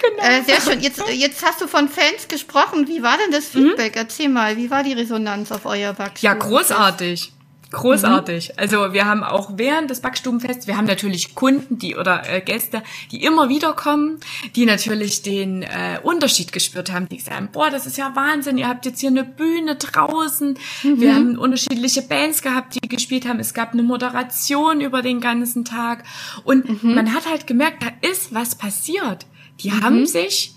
[0.00, 0.28] Genau.
[0.28, 0.80] Äh, sehr schön.
[0.80, 2.88] Jetzt, jetzt hast du von Fans gesprochen.
[2.88, 3.68] Wie war denn das mhm.
[3.68, 3.94] Feedback?
[3.94, 4.00] Mhm.
[4.00, 6.28] Erzähl mal, wie war die Resonanz auf euer Backstuhl?
[6.28, 7.32] Ja, großartig.
[7.70, 8.48] Großartig.
[8.48, 8.54] Mhm.
[8.56, 12.82] Also wir haben auch während des Backstubenfests, wir haben natürlich Kunden, die oder äh, Gäste,
[13.12, 14.18] die immer wieder kommen,
[14.56, 18.68] die natürlich den äh, Unterschied gespürt haben, die sagen, boah, das ist ja Wahnsinn, ihr
[18.68, 20.58] habt jetzt hier eine Bühne draußen.
[20.82, 21.00] Mhm.
[21.00, 23.38] Wir haben unterschiedliche Bands gehabt, die gespielt haben.
[23.38, 26.04] Es gab eine Moderation über den ganzen Tag
[26.44, 26.94] und mhm.
[26.94, 29.26] man hat halt gemerkt, da ist was passiert.
[29.60, 29.82] Die mhm.
[29.82, 30.54] haben sich,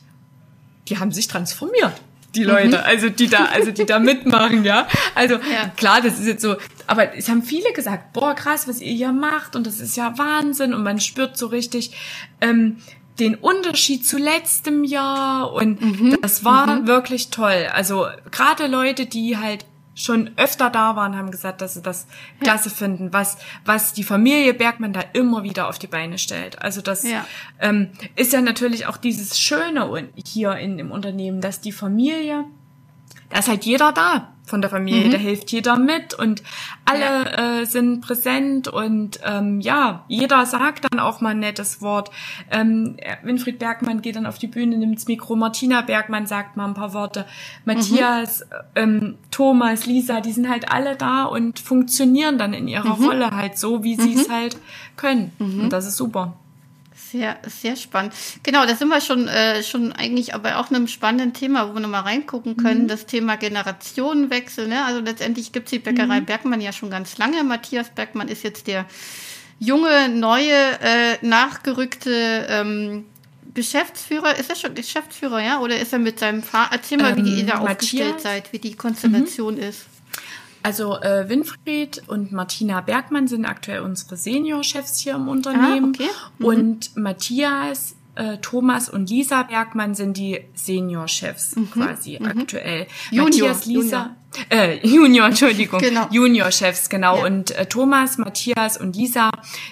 [0.90, 1.94] die haben sich transformiert
[2.36, 2.84] die Leute, mhm.
[2.84, 4.88] also die da, also die da mitmachen, ja.
[5.16, 5.72] Also ja.
[5.76, 6.56] klar, das ist jetzt so,
[6.88, 10.18] aber es haben viele gesagt, boah, krass, was ihr hier macht und das ist ja
[10.18, 11.96] Wahnsinn und man spürt so richtig
[12.42, 12.78] ähm,
[13.20, 16.18] den Unterschied zu letztem Jahr und mhm.
[16.22, 16.88] das war mhm.
[16.88, 17.68] wirklich toll.
[17.72, 19.66] Also gerade Leute, die halt
[19.96, 22.08] schon öfter da waren, haben gesagt, dass sie das
[22.40, 22.46] ja.
[22.46, 26.62] klasse finden, was, was die Familie Bergmann da immer wieder auf die Beine stellt.
[26.62, 27.26] Also das ja.
[27.60, 32.46] Ähm, ist ja natürlich auch dieses Schöne hier in dem Unternehmen, dass die Familie,
[33.30, 35.08] da ist halt jeder da von der Familie.
[35.08, 35.12] Mhm.
[35.12, 36.44] Da hilft jeder mit und
[36.86, 37.62] alle ja.
[37.62, 42.12] äh, sind präsent und ähm, ja, jeder sagt dann auch mal ein nettes Wort.
[42.52, 46.68] Ähm, Winfried Bergmann geht dann auf die Bühne, nimmt das Mikro, Martina Bergmann sagt mal
[46.68, 47.26] ein paar Worte,
[47.66, 48.46] Matthias, mhm.
[48.76, 53.06] ähm, Thomas, Lisa, die sind halt alle da und funktionieren dann in ihrer mhm.
[53.06, 54.34] Rolle halt so, wie sie es mhm.
[54.34, 54.58] halt
[54.98, 55.32] können.
[55.40, 55.62] Mhm.
[55.62, 56.34] Und das ist super.
[57.14, 58.12] Sehr, sehr spannend.
[58.42, 61.80] Genau, da sind wir schon, äh, schon eigentlich aber auch einem spannenden Thema, wo wir
[61.80, 62.88] nochmal reingucken können, mhm.
[62.88, 64.68] das Thema Generationenwechsel.
[64.68, 64.84] Ne?
[64.84, 66.26] Also letztendlich gibt es die Bäckerei mhm.
[66.26, 67.44] Bergmann ja schon ganz lange.
[67.44, 68.88] Matthias Bergmann ist jetzt der
[69.60, 70.52] junge, neue,
[70.82, 73.06] äh, nachgerückte ähm,
[73.54, 75.60] Geschäftsführer, ist er schon Geschäftsführer, ja?
[75.60, 76.78] Oder ist er mit seinem Vater?
[76.78, 79.62] Erzähl mal, ähm, wie ihr da Matthias, aufgestellt seid, wie die Konstellation mhm.
[79.62, 79.86] ist.
[80.64, 85.94] Also äh, Winfried und Martina Bergmann sind aktuell unsere Seniorchefs hier im Unternehmen.
[86.00, 86.10] Ah, okay.
[86.40, 86.46] mhm.
[86.46, 91.72] Und Matthias äh, Thomas und Lisa Bergmann sind die Seniorchefs mhm.
[91.72, 92.28] quasi mhm.
[92.28, 92.88] aktuell.
[93.12, 94.16] Junior, Matthias, Lisa, Junior.
[94.50, 96.08] Äh, Junior, Entschuldigung, genau.
[96.12, 97.18] Juniorchefs, genau.
[97.18, 97.26] Ja.
[97.26, 99.32] Und äh, Thomas, Matthias und Lisa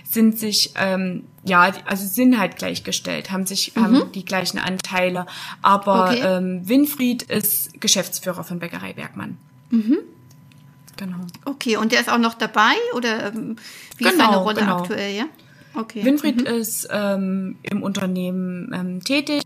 [0.10, 3.82] sind sich, ähm, ja, also sind halt gleichgestellt, haben sich, mhm.
[3.82, 5.26] haben die gleichen Anteile.
[5.62, 6.22] Aber okay.
[6.24, 9.38] ähm, Winfried ist Geschäftsführer von Bäckerei Bergmann.
[9.70, 10.00] Mhm.
[11.02, 11.18] Genau.
[11.46, 13.56] Okay, und der ist auch noch dabei oder ähm,
[13.98, 14.78] wie genau, ist seine Rolle genau.
[14.78, 15.26] aktuell, ja?
[15.74, 16.06] Okay.
[16.06, 16.46] Winfried mhm.
[16.46, 19.44] ist ähm, im Unternehmen ähm, tätig.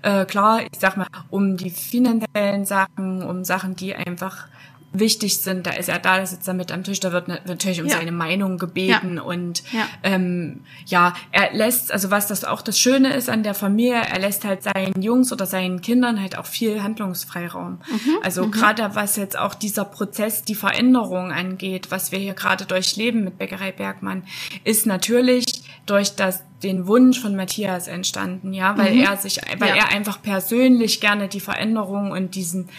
[0.00, 4.48] Äh, klar, ich sag mal, um die finanziellen Sachen, um Sachen, die einfach
[4.94, 7.80] wichtig sind, da ist er da, da sitzt er mit am Tisch, da wird natürlich
[7.80, 7.96] um ja.
[7.96, 9.22] seine Meinung gebeten ja.
[9.22, 9.86] und ja.
[10.02, 14.18] Ähm, ja, er lässt, also was das auch das Schöne ist an der Familie, er
[14.20, 17.80] lässt halt seinen Jungs oder seinen Kindern halt auch viel Handlungsfreiraum.
[17.90, 18.18] Mhm.
[18.22, 18.52] Also mhm.
[18.52, 23.36] gerade was jetzt auch dieser Prozess, die Veränderung angeht, was wir hier gerade durchleben mit
[23.36, 24.22] Bäckerei Bergmann,
[24.62, 25.44] ist natürlich
[25.86, 29.02] durch das den Wunsch von Matthias entstanden, ja, weil mhm.
[29.02, 32.70] er sich, weil er einfach persönlich gerne die Veränderung und diesen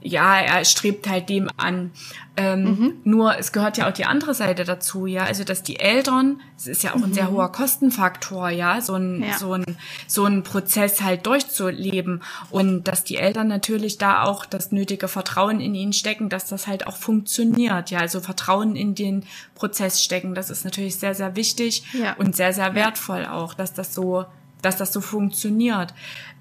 [0.00, 1.90] ja, er strebt halt dem an.
[2.36, 2.92] Ähm, mhm.
[3.02, 5.24] Nur es gehört ja auch die andere Seite dazu, ja.
[5.24, 7.04] Also dass die Eltern, es ist ja auch mhm.
[7.04, 7.32] ein sehr mhm.
[7.32, 9.36] hoher Kostenfaktor, ja, so ein, ja.
[9.36, 9.64] so ein,
[10.06, 12.22] so ein Prozess halt durchzuleben.
[12.50, 16.68] Und dass die Eltern natürlich da auch das nötige Vertrauen in ihn stecken, dass das
[16.68, 17.98] halt auch funktioniert, ja.
[17.98, 19.24] Also Vertrauen in den
[19.56, 22.14] Prozess stecken, das ist natürlich sehr, sehr wichtig ja.
[22.18, 24.26] und sehr, sehr wertvoll auch, dass das so,
[24.62, 25.92] dass das so funktioniert.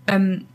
[0.05, 0.45] Ähm,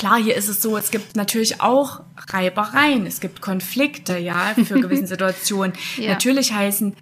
[0.00, 4.80] Klar, hier ist es so, es gibt natürlich auch Reibereien, es gibt Konflikte, ja, für
[4.80, 5.74] gewisse Situationen.
[5.98, 6.12] ja.
[6.12, 6.96] Natürlich heißen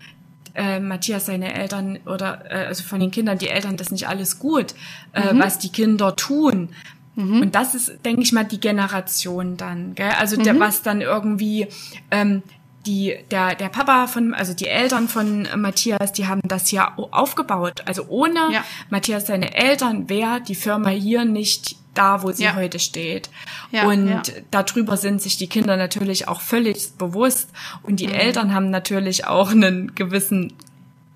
[0.57, 4.41] äh, Matthias seine Eltern oder äh, also von den Kindern die Eltern das nicht alles
[4.41, 4.75] gut,
[5.13, 5.39] äh, mhm.
[5.39, 6.71] was die Kinder tun.
[7.15, 7.43] Mhm.
[7.43, 10.11] Und das ist, denke ich mal, die Generation dann, gell?
[10.19, 10.59] Also der, mhm.
[10.59, 11.69] was dann irgendwie
[12.11, 12.43] ähm,
[12.85, 17.83] die, der, der Papa von, also die Eltern von Matthias, die haben das ja aufgebaut.
[17.85, 18.65] Also ohne ja.
[18.91, 22.55] Matthias seine Eltern wäre die Firma hier nicht da, wo sie ja.
[22.55, 23.29] heute steht.
[23.73, 24.23] Ja, und ja.
[24.51, 27.51] darüber sind sich die Kinder natürlich auch völlig bewusst.
[27.83, 28.15] Und die mhm.
[28.15, 30.53] Eltern haben natürlich auch einen gewissen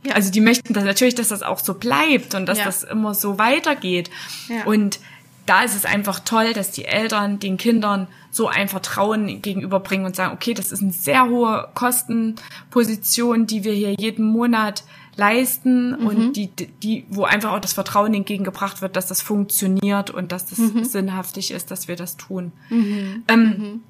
[0.04, 0.14] ja.
[0.14, 2.64] Also die möchten das natürlich, dass das auch so bleibt und dass ja.
[2.64, 4.10] das immer so weitergeht.
[4.48, 4.64] Ja.
[4.64, 4.98] Und
[5.46, 10.16] da ist es einfach toll, dass die Eltern den Kindern so ein Vertrauen gegenüberbringen und
[10.16, 14.84] sagen, okay, das ist eine sehr hohe Kostenposition, die wir hier jeden Monat
[15.16, 16.06] leisten mhm.
[16.06, 20.46] und die, die, wo einfach auch das Vertrauen entgegengebracht wird, dass das funktioniert und dass
[20.46, 20.84] das mhm.
[20.84, 22.52] sinnhaftig ist, dass wir das tun.
[22.70, 23.22] Mhm.
[23.28, 23.80] Ähm, mhm.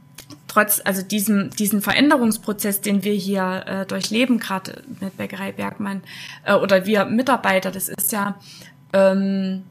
[0.48, 6.02] trotz also diesem diesen Veränderungsprozess, den wir hier äh, durchleben, gerade mit Bäckerei Bergmann
[6.44, 8.36] äh, oder wir Mitarbeiter, das ist ja
[8.92, 9.62] ähm,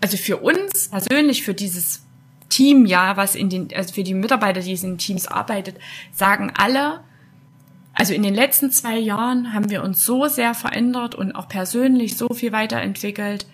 [0.00, 2.02] also für uns persönlich, für dieses
[2.48, 5.76] Team, ja, was in den, also für die Mitarbeiter, die in Teams arbeitet,
[6.12, 7.00] sagen alle,
[7.96, 12.16] also in den letzten zwei Jahren haben wir uns so sehr verändert und auch persönlich
[12.16, 13.46] so viel weiterentwickelt.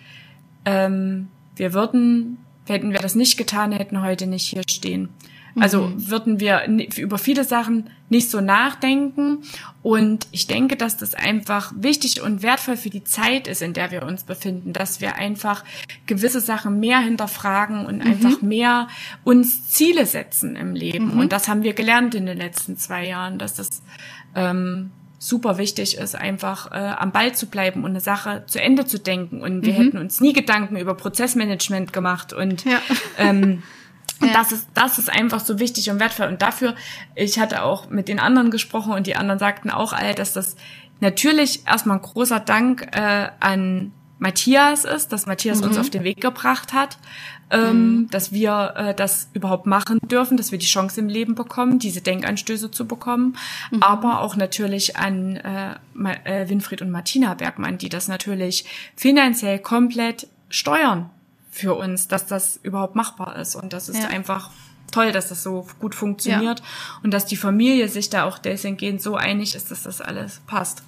[0.65, 2.37] Ähm, wir würden,
[2.67, 5.09] hätten wir das nicht getan, hätten heute nicht hier stehen.
[5.55, 6.09] Also mhm.
[6.09, 6.65] würden wir
[6.97, 9.43] über viele Sachen nicht so nachdenken.
[9.81, 13.91] Und ich denke, dass das einfach wichtig und wertvoll für die Zeit ist, in der
[13.91, 15.63] wir uns befinden, dass wir einfach
[16.05, 18.11] gewisse Sachen mehr hinterfragen und mhm.
[18.11, 18.87] einfach mehr
[19.23, 21.13] uns Ziele setzen im Leben.
[21.13, 21.19] Mhm.
[21.19, 23.83] Und das haben wir gelernt in den letzten zwei Jahren, dass das
[24.35, 28.85] ähm, super wichtig ist, einfach äh, am Ball zu bleiben und eine Sache zu Ende
[28.85, 29.41] zu denken.
[29.41, 29.77] Und wir mhm.
[29.77, 32.79] hätten uns nie Gedanken über Prozessmanagement gemacht und ja.
[33.17, 33.63] ähm,
[34.19, 34.33] und ja.
[34.33, 36.27] das ist, das ist einfach so wichtig und wertvoll.
[36.27, 36.75] Und dafür,
[37.15, 40.57] ich hatte auch mit den anderen gesprochen und die anderen sagten auch all, dass das
[40.99, 45.67] natürlich erstmal ein großer Dank äh, an Matthias ist, dass Matthias mhm.
[45.67, 46.97] uns auf den Weg gebracht hat,
[47.53, 48.09] ähm, mhm.
[48.09, 52.01] dass wir äh, das überhaupt machen dürfen, dass wir die Chance im Leben bekommen, diese
[52.01, 53.37] Denkanstöße zu bekommen,
[53.71, 53.83] mhm.
[53.83, 55.75] aber auch natürlich an äh,
[56.23, 61.09] äh, Winfried und Martina Bergmann, die das natürlich finanziell komplett steuern
[61.51, 63.55] für uns, dass das überhaupt machbar ist.
[63.55, 64.07] Und das ist ja.
[64.07, 64.49] einfach
[64.91, 66.65] toll, dass das so gut funktioniert ja.
[67.03, 70.83] und dass die Familie sich da auch deswegen so einig ist, dass das alles passt.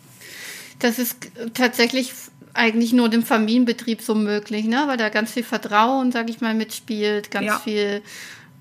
[0.80, 2.14] Das ist tatsächlich
[2.56, 4.84] eigentlich nur dem Familienbetrieb so möglich, ne?
[4.88, 7.60] weil da ganz viel Vertrauen, sage ich mal, mitspielt, ganz ja.
[7.60, 8.02] viel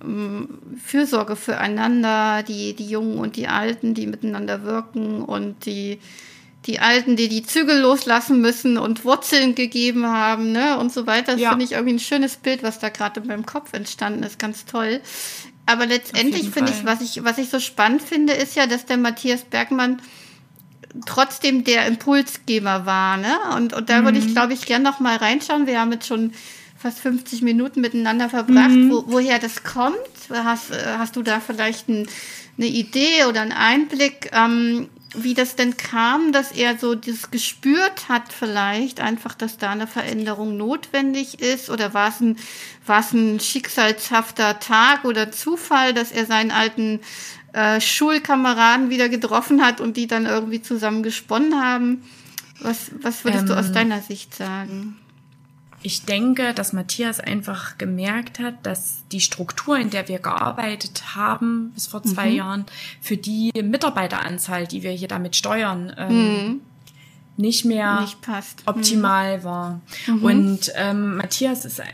[0.02, 5.98] ähm, Fürsorge füreinander, die, die Jungen und die Alten, die miteinander wirken und die
[6.66, 11.32] die Alten, die die Zügel loslassen müssen und Wurzeln gegeben haben, ne, und so weiter.
[11.32, 11.50] Das ja.
[11.50, 14.64] finde ich irgendwie ein schönes Bild, was da gerade in meinem Kopf entstanden ist, ganz
[14.64, 15.00] toll.
[15.66, 18.96] Aber letztendlich finde ich, was ich, was ich so spannend finde, ist ja, dass der
[18.96, 20.00] Matthias Bergmann
[21.06, 23.34] trotzdem der Impulsgeber war, ne?
[23.56, 24.04] Und, und da mhm.
[24.04, 24.32] würde ich, mhm.
[24.32, 25.66] glaube ich, gern noch mal reinschauen.
[25.66, 26.32] Wir haben jetzt schon
[26.78, 28.90] fast 50 Minuten miteinander verbracht, mhm.
[28.90, 29.96] wo, woher das kommt.
[30.30, 32.06] Hast, hast du da vielleicht ein,
[32.58, 38.08] eine Idee oder einen Einblick, ähm, wie das denn kam, dass er so das gespürt
[38.08, 42.36] hat vielleicht einfach, dass da eine Veränderung notwendig ist oder war es ein,
[42.84, 47.00] war es ein schicksalshafter Tag oder Zufall, dass er seinen alten
[47.54, 52.02] äh, Schulkameraden wieder getroffen hat und die dann irgendwie zusammen gesponnen haben?
[52.60, 54.96] Was, was würdest ähm, du aus ähm, deiner Sicht sagen?
[55.82, 61.70] Ich denke, dass Matthias einfach gemerkt hat, dass die Struktur, in der wir gearbeitet haben
[61.74, 62.36] bis vor zwei mhm.
[62.36, 62.64] Jahren,
[63.00, 66.60] für die Mitarbeiteranzahl, die wir hier damit steuern, ähm, mhm.
[67.36, 68.18] nicht mehr nicht
[68.64, 69.44] optimal mhm.
[69.44, 69.80] war.
[70.06, 70.24] Mhm.
[70.24, 71.84] Und ähm, Matthias ist äh,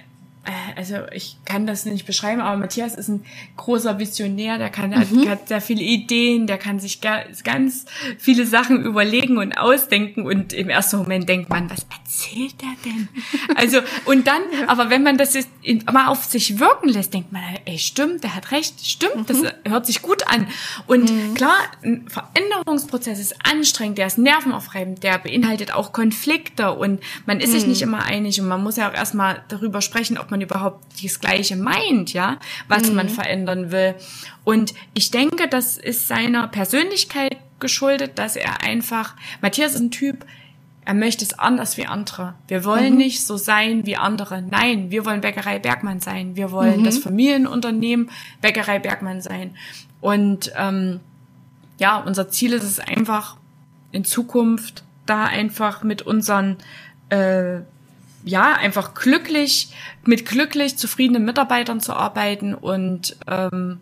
[0.75, 3.25] also ich kann das nicht beschreiben, aber Matthias ist ein
[3.59, 5.29] großer Visionär, der kann, mhm.
[5.29, 7.85] hat sehr viele Ideen, der kann sich ganz
[8.19, 13.09] viele Sachen überlegen und ausdenken und im ersten Moment denkt man, was erzählt der denn?
[13.57, 15.51] Also und dann, aber wenn man das jetzt
[15.93, 19.49] mal auf sich wirken lässt, denkt man, ey, stimmt, der hat recht, stimmt, das mhm.
[19.69, 20.47] hört sich gut an.
[20.87, 21.35] Und mhm.
[21.35, 27.53] klar, ein Veränderungsprozess ist anstrengend, der ist nervenaufreibend, der beinhaltet auch Konflikte und man ist
[27.53, 30.85] sich nicht immer einig und man muss ja auch erstmal darüber sprechen, ob man überhaupt
[31.03, 32.97] das Gleiche meint, ja, was mhm.
[32.97, 33.95] man verändern will.
[34.45, 40.25] Und ich denke, das ist seiner Persönlichkeit geschuldet, dass er einfach, Matthias ist ein Typ,
[40.85, 42.35] er möchte es anders wie andere.
[42.49, 42.99] Wir wollen mhm.
[42.99, 44.43] nicht so sein wie andere.
[44.43, 46.37] Nein, wir wollen Bäckerei Bergmann sein.
[46.37, 46.85] Wir wollen mhm.
[46.85, 48.11] das Familienunternehmen
[48.41, 49.55] Bäckerei Bergmann sein.
[50.01, 51.01] Und ähm,
[51.79, 53.37] ja, unser Ziel ist es einfach
[53.93, 56.57] in Zukunft da einfach mit unseren
[57.11, 57.61] äh,
[58.25, 59.73] ja, einfach glücklich,
[60.05, 63.81] mit glücklich zufriedenen Mitarbeitern zu arbeiten und ähm,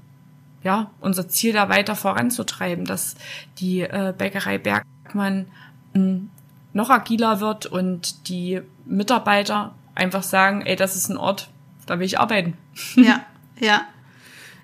[0.62, 3.16] ja, unser Ziel da weiter voranzutreiben, dass
[3.58, 5.46] die äh, Bäckerei Bergmann
[5.92, 6.30] mh, hm,
[6.72, 11.48] noch agiler wird und die Mitarbeiter einfach sagen, ey, das ist ein Ort,
[11.86, 12.56] da will ich arbeiten.
[12.96, 13.24] Ja,
[13.58, 13.82] ja.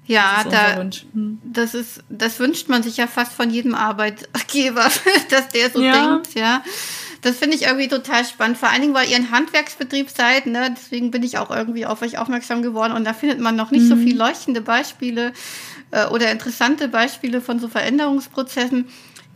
[0.06, 1.40] Ja, das da, hm.
[1.42, 4.84] das ist, das wünscht man sich ja fast von jedem Arbeitgeber,
[5.30, 5.92] dass der so ja.
[5.92, 6.62] denkt, ja.
[7.24, 10.74] Das finde ich irgendwie total spannend, vor allen Dingen, weil ihr ein Handwerksbetrieb seid, ne?
[10.76, 13.84] Deswegen bin ich auch irgendwie auf euch aufmerksam geworden und da findet man noch nicht
[13.84, 13.88] mhm.
[13.88, 15.32] so viel leuchtende Beispiele
[15.90, 18.88] äh, oder interessante Beispiele von so Veränderungsprozessen.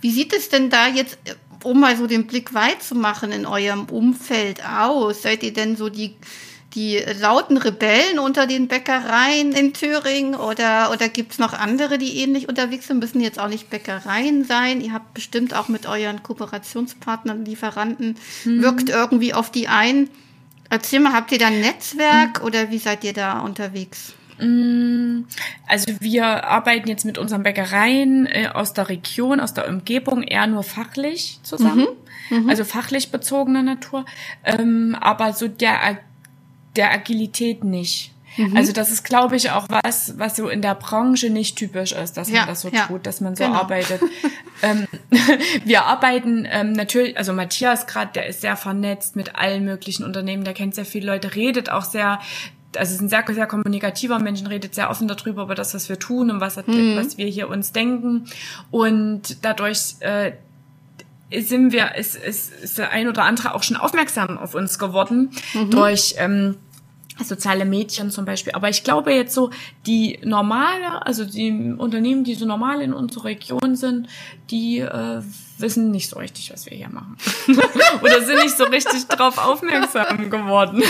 [0.03, 1.16] Wie sieht es denn da jetzt,
[1.64, 5.22] um mal so den Blick weit zu machen in eurem Umfeld aus?
[5.22, 6.14] Seid ihr denn so die
[6.75, 12.19] die lauten Rebellen unter den Bäckereien in Thüringen oder, oder gibt es noch andere, die
[12.19, 12.99] ähnlich unterwegs sind?
[12.99, 14.81] Müssen jetzt auch nicht Bäckereien sein.
[14.81, 18.62] Ihr habt bestimmt auch mit euren Kooperationspartnern, Lieferanten, mhm.
[18.62, 20.11] wirkt irgendwie auf die ein.
[20.69, 22.47] Erzähl mal, habt ihr da ein Netzwerk mhm.
[22.47, 24.12] oder wie seid ihr da unterwegs?
[24.39, 25.25] Mm,
[25.66, 30.47] also wir arbeiten jetzt mit unseren Bäckereien äh, aus der Region, aus der Umgebung eher
[30.47, 31.87] nur fachlich zusammen,
[32.31, 32.45] mhm.
[32.45, 32.51] Mhm.
[32.51, 34.05] also fachlich bezogener Natur.
[34.45, 35.99] Ähm, aber so der
[36.79, 38.12] der Agilität nicht.
[38.39, 38.57] Mhm.
[38.57, 42.16] Also das ist, glaube ich, auch was, was so in der Branche nicht typisch ist,
[42.16, 42.87] dass ja, man das so ja.
[42.87, 43.57] tut, dass man so genau.
[43.57, 44.01] arbeitet.
[44.62, 44.87] ähm,
[45.64, 50.45] wir arbeiten ähm, natürlich, also Matthias gerade, der ist sehr vernetzt mit allen möglichen Unternehmen,
[50.45, 52.20] der kennt sehr viele Leute, redet auch sehr
[52.76, 55.99] also ist ein sehr, sehr kommunikativer Mensch, redet sehr offen darüber, über das, was wir
[55.99, 56.97] tun und was, mhm.
[56.97, 58.26] was wir hier uns denken.
[58.70, 60.33] Und dadurch äh,
[61.31, 65.31] sind wir, ist, ist, ist der ein oder andere auch schon aufmerksam auf uns geworden
[65.55, 65.70] mhm.
[65.70, 66.57] durch ähm,
[67.25, 68.53] soziale Medien zum Beispiel.
[68.53, 69.51] Aber ich glaube jetzt so,
[69.87, 74.09] die normale, also die Unternehmen, die so normal in unserer Region sind,
[74.51, 75.23] die äh,
[75.59, 77.16] wissen nicht so richtig, was wir hier machen.
[78.03, 80.83] Oder sind nicht so richtig darauf aufmerksam geworden.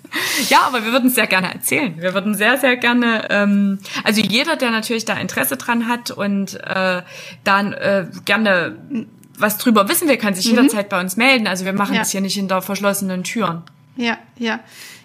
[0.48, 1.94] ja, aber wir würden es sehr gerne erzählen.
[2.00, 6.54] Wir würden sehr, sehr gerne, ähm, also jeder, der natürlich da Interesse dran hat und
[6.54, 7.02] äh,
[7.44, 8.76] dann äh, gerne
[9.38, 10.56] was drüber wissen will, kann sich mhm.
[10.56, 11.46] jederzeit bei uns melden.
[11.46, 12.00] Also wir machen ja.
[12.00, 13.62] das hier nicht hinter verschlossenen Türen.
[13.96, 14.60] Ja, ja.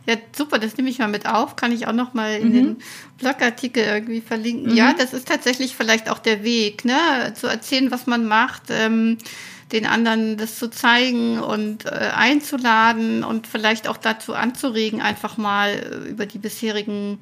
[0.07, 1.55] Ja, super, das nehme ich mal mit auf.
[1.55, 2.53] Kann ich auch noch mal in mhm.
[2.53, 2.77] den
[3.17, 4.71] Blogartikel irgendwie verlinken.
[4.71, 4.77] Mhm.
[4.77, 7.33] Ja, das ist tatsächlich vielleicht auch der Weg, ne?
[7.35, 9.17] Zu erzählen, was man macht, ähm,
[9.71, 15.69] den anderen das zu zeigen und äh, einzuladen und vielleicht auch dazu anzuregen, einfach mal
[15.69, 17.19] äh, über die bisherigen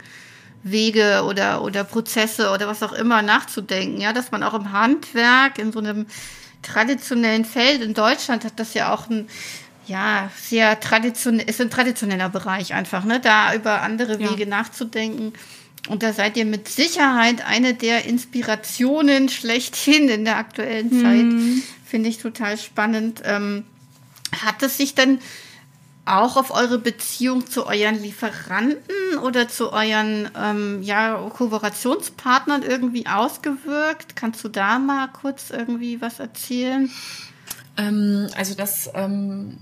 [0.63, 4.01] Wege oder, oder Prozesse oder was auch immer nachzudenken.
[4.01, 6.05] Ja, dass man auch im Handwerk, in so einem
[6.61, 9.27] traditionellen Feld in Deutschland hat das ja auch ein
[9.89, 14.49] ja, sehr traditionell, ist ein traditioneller Bereich einfach, ne, da über andere Wege ja.
[14.49, 15.33] nachzudenken.
[15.87, 21.01] Und da seid ihr mit Sicherheit eine der Inspirationen schlechthin in der aktuellen mhm.
[21.01, 21.65] Zeit.
[21.85, 23.21] Finde ich total spannend.
[23.25, 23.63] Ähm,
[24.43, 25.19] hat es sich dann
[26.05, 34.15] auch auf eure Beziehung zu euren Lieferanten oder zu euren ähm, ja, Kooperationspartnern irgendwie ausgewirkt?
[34.15, 36.91] Kannst du da mal kurz irgendwie was erzählen?
[37.77, 39.57] Ähm, also das ähm,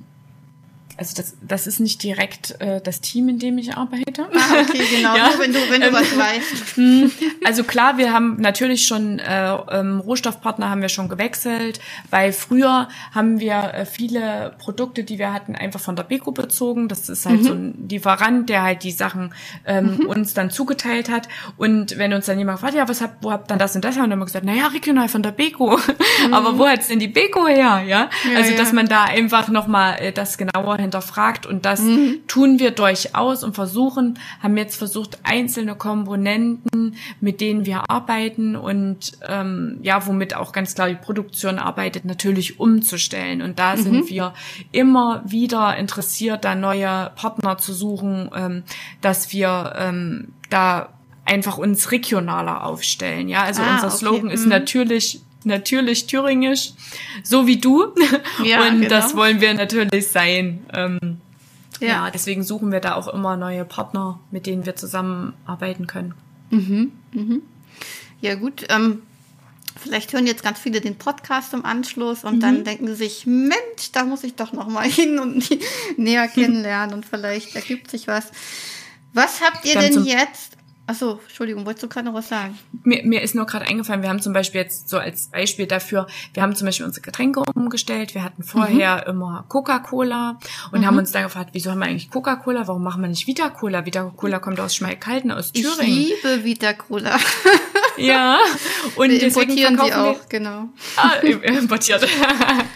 [0.98, 4.28] also das, das ist nicht direkt äh, das Team, in dem ich arbeite.
[4.34, 5.16] Ah, okay, genau.
[5.16, 5.30] ja.
[5.38, 6.48] Wenn du, wenn du was ähm, weißt.
[6.78, 7.12] Hm.
[7.43, 11.80] Also klar, wir haben natürlich schon äh, ähm, Rohstoffpartner haben wir schon gewechselt,
[12.10, 16.88] weil früher haben wir äh, viele Produkte, die wir hatten, einfach von der Beko bezogen.
[16.88, 17.43] Das ist halt mhm.
[17.43, 19.34] so ein Lieferant, der halt die Sachen
[19.66, 20.06] ähm, mhm.
[20.08, 21.28] uns dann zugeteilt hat.
[21.58, 23.98] Und wenn uns dann jemand fragt, ja, was habt, wo habt dann das und das?
[23.98, 25.80] Haben wir gesagt, naja, regional von der Beko.
[26.18, 26.34] Mhm.
[26.34, 27.84] Aber wo hat's denn die Beko her?
[27.86, 31.46] Ja, ja also dass man da einfach nochmal äh, das genauer hinterfragt.
[31.46, 32.20] Und das mhm.
[32.28, 39.14] tun wir durchaus und versuchen, haben jetzt versucht, einzelne Komponenten, mit denen wir arbeiten und
[39.28, 43.42] ähm, ja, womit auch ganz klar die Produktion arbeitet, natürlich umzustellen.
[43.42, 43.82] Und da mhm.
[43.82, 44.34] sind wir
[44.72, 48.64] immer wieder interessiert, da neue Partner zu suchen, ähm,
[49.02, 50.90] dass wir ähm, da
[51.26, 53.28] einfach uns regionaler aufstellen.
[53.28, 54.34] Ja, also ah, unser Slogan okay.
[54.34, 54.50] ist mhm.
[54.50, 56.74] natürlich natürlich thüringisch,
[57.24, 57.93] so wie du.
[58.43, 58.89] Ja, und genau.
[58.89, 60.66] das wollen wir natürlich sein.
[60.74, 61.18] Ähm,
[61.80, 61.88] ja.
[61.88, 62.12] ja.
[62.12, 66.14] deswegen suchen wir da auch immer neue Partner, mit denen wir zusammenarbeiten können.
[66.50, 67.41] Mhm, mhm.
[68.22, 68.66] Ja, gut.
[68.70, 69.02] Ähm,
[69.78, 72.39] vielleicht hören jetzt ganz viele den Podcast im Anschluss und mhm.
[72.39, 75.60] dann denken sie sich, Mensch, da muss ich doch noch mal hin und die
[75.98, 78.32] näher kennenlernen und vielleicht ergibt sich was.
[79.14, 80.57] Was habt ihr dann denn jetzt
[80.90, 82.58] Achso, Entschuldigung, wolltest du gerade noch was sagen?
[82.84, 86.08] Mir, mir ist nur gerade eingefallen, wir haben zum Beispiel jetzt so als Beispiel dafür,
[86.34, 88.16] wir haben zum Beispiel unsere Getränke umgestellt.
[88.16, 89.12] Wir hatten vorher mhm.
[89.12, 90.40] immer Coca-Cola
[90.72, 90.86] und mhm.
[90.86, 92.70] haben uns dann gefragt, wieso haben wir eigentlich Coca-Cola?
[92.70, 93.86] Warum machen wir nicht Vita-Cola?
[93.86, 96.00] Vita-Cola kommt aus Schmalkalden, aus Thüringen.
[96.00, 97.18] Ich liebe Vita-Cola.
[97.98, 98.40] ja,
[98.96, 100.70] und wir importieren sie auch, wir, genau.
[100.96, 102.08] Ah, importiert.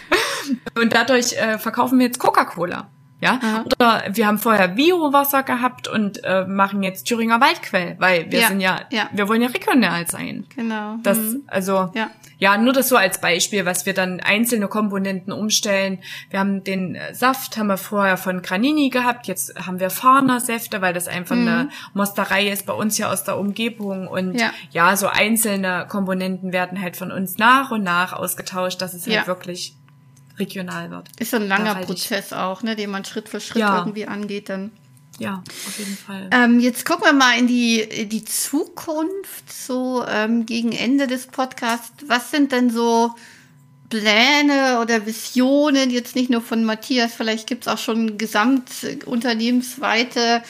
[0.78, 2.90] und dadurch äh, verkaufen wir jetzt Coca-Cola.
[3.22, 3.38] Ja?
[3.40, 3.64] Aha.
[3.64, 8.48] Oder wir haben vorher Biowasser gehabt und äh, machen jetzt Thüringer Waldquell, weil wir ja.
[8.48, 10.44] sind ja, ja, wir wollen ja regional sein.
[10.56, 10.96] Genau.
[11.04, 11.42] Das, mhm.
[11.46, 12.10] also, ja.
[12.38, 16.00] ja, nur das so als Beispiel, was wir dann einzelne Komponenten umstellen.
[16.30, 20.82] Wir haben den äh, Saft, haben wir vorher von Granini gehabt, jetzt haben wir Farner-Säfte,
[20.82, 21.46] weil das einfach mhm.
[21.46, 24.50] eine Mosterei ist bei uns hier aus der Umgebung und ja.
[24.72, 29.28] ja, so einzelne Komponenten werden halt von uns nach und nach ausgetauscht, dass es halt
[29.28, 29.76] wirklich
[30.42, 31.08] regional wird.
[31.18, 33.78] Ist so ein langer Prozess auch, ne, den man Schritt für Schritt ja.
[33.78, 34.70] irgendwie angeht dann.
[35.18, 36.30] Ja, auf jeden Fall.
[36.32, 41.26] Ähm, jetzt gucken wir mal in die, in die Zukunft, so ähm, gegen Ende des
[41.26, 41.90] Podcasts.
[42.06, 43.14] Was sind denn so
[43.90, 50.42] Pläne oder Visionen, jetzt nicht nur von Matthias, vielleicht gibt es auch schon gesamtunternehmensweite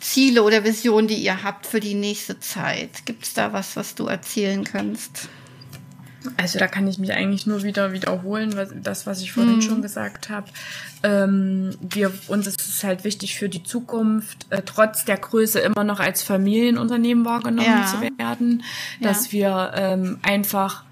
[0.00, 3.04] Ziele oder Visionen, die ihr habt für die nächste Zeit?
[3.04, 5.28] Gibt es da was, was du erzählen kannst?
[6.36, 9.62] Also da kann ich mich eigentlich nur wieder wiederholen, was, das, was ich vorhin mhm.
[9.62, 10.46] schon gesagt habe.
[11.02, 15.84] Ähm, wir, uns ist es halt wichtig für die Zukunft, äh, trotz der Größe immer
[15.84, 17.86] noch als Familienunternehmen wahrgenommen ja.
[17.86, 18.62] zu werden,
[19.00, 19.32] dass ja.
[19.32, 20.84] wir ähm, einfach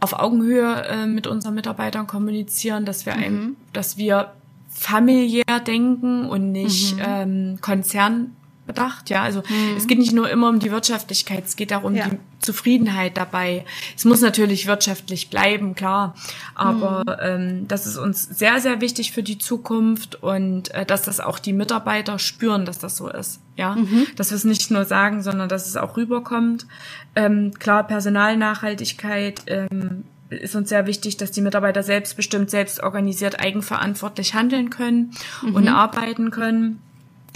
[0.00, 3.22] auf Augenhöhe äh, mit unseren Mitarbeitern kommunizieren, dass wir, mhm.
[3.22, 4.32] ein, dass wir
[4.68, 7.02] familiär denken und nicht mhm.
[7.04, 8.36] ähm, Konzern
[8.68, 9.22] bedacht, ja.
[9.22, 9.76] Also mhm.
[9.76, 12.06] es geht nicht nur immer um die Wirtschaftlichkeit, es geht auch um ja.
[12.08, 13.64] die Zufriedenheit dabei.
[13.96, 16.14] Es muss natürlich wirtschaftlich bleiben, klar.
[16.54, 17.16] Aber mhm.
[17.20, 21.40] ähm, das ist uns sehr, sehr wichtig für die Zukunft und äh, dass das auch
[21.40, 23.40] die Mitarbeiter spüren, dass das so ist.
[23.56, 24.06] Ja, mhm.
[24.14, 26.68] dass wir es nicht nur sagen, sondern dass es auch rüberkommt.
[27.16, 34.34] Ähm, klar, Personalnachhaltigkeit ähm, ist uns sehr wichtig, dass die Mitarbeiter selbstbestimmt, selbst organisiert, eigenverantwortlich
[34.34, 35.12] handeln können
[35.42, 35.68] und mhm.
[35.68, 36.82] arbeiten können.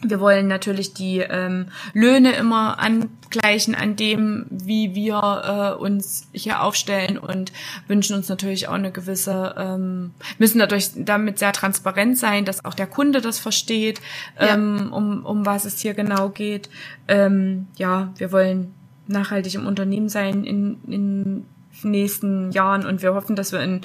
[0.02, 6.62] Wir wollen natürlich die ähm, Löhne immer angleichen an dem, wie wir äh, uns hier
[6.62, 7.52] aufstellen und
[7.86, 12.74] wünschen uns natürlich auch eine gewisse, ähm, müssen dadurch damit sehr transparent sein, dass auch
[12.74, 14.00] der Kunde das versteht,
[14.38, 14.96] ähm, ja.
[14.96, 16.68] um, um was es hier genau geht.
[17.06, 18.74] Ähm, ja, wir wollen
[19.06, 21.46] nachhaltig im Unternehmen sein in, in
[21.84, 23.80] nächsten Jahren und wir hoffen, dass wir in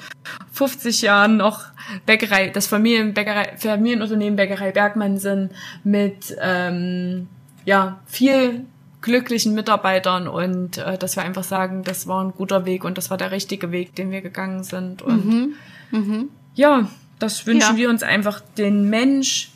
[0.52, 1.64] 50 Jahren noch
[2.06, 5.52] Bäckerei, das Familienbäckerei, Familienunternehmen Bäckerei Bergmann sind
[5.84, 7.28] mit ähm,
[7.64, 8.64] ja viel
[9.00, 13.10] glücklichen Mitarbeitern und äh, dass wir einfach sagen, das war ein guter Weg und das
[13.10, 15.54] war der richtige Weg, den wir gegangen sind und mhm.
[15.90, 16.28] Mhm.
[16.54, 16.88] ja,
[17.18, 17.76] das wünschen ja.
[17.76, 19.50] wir uns einfach den Mensch,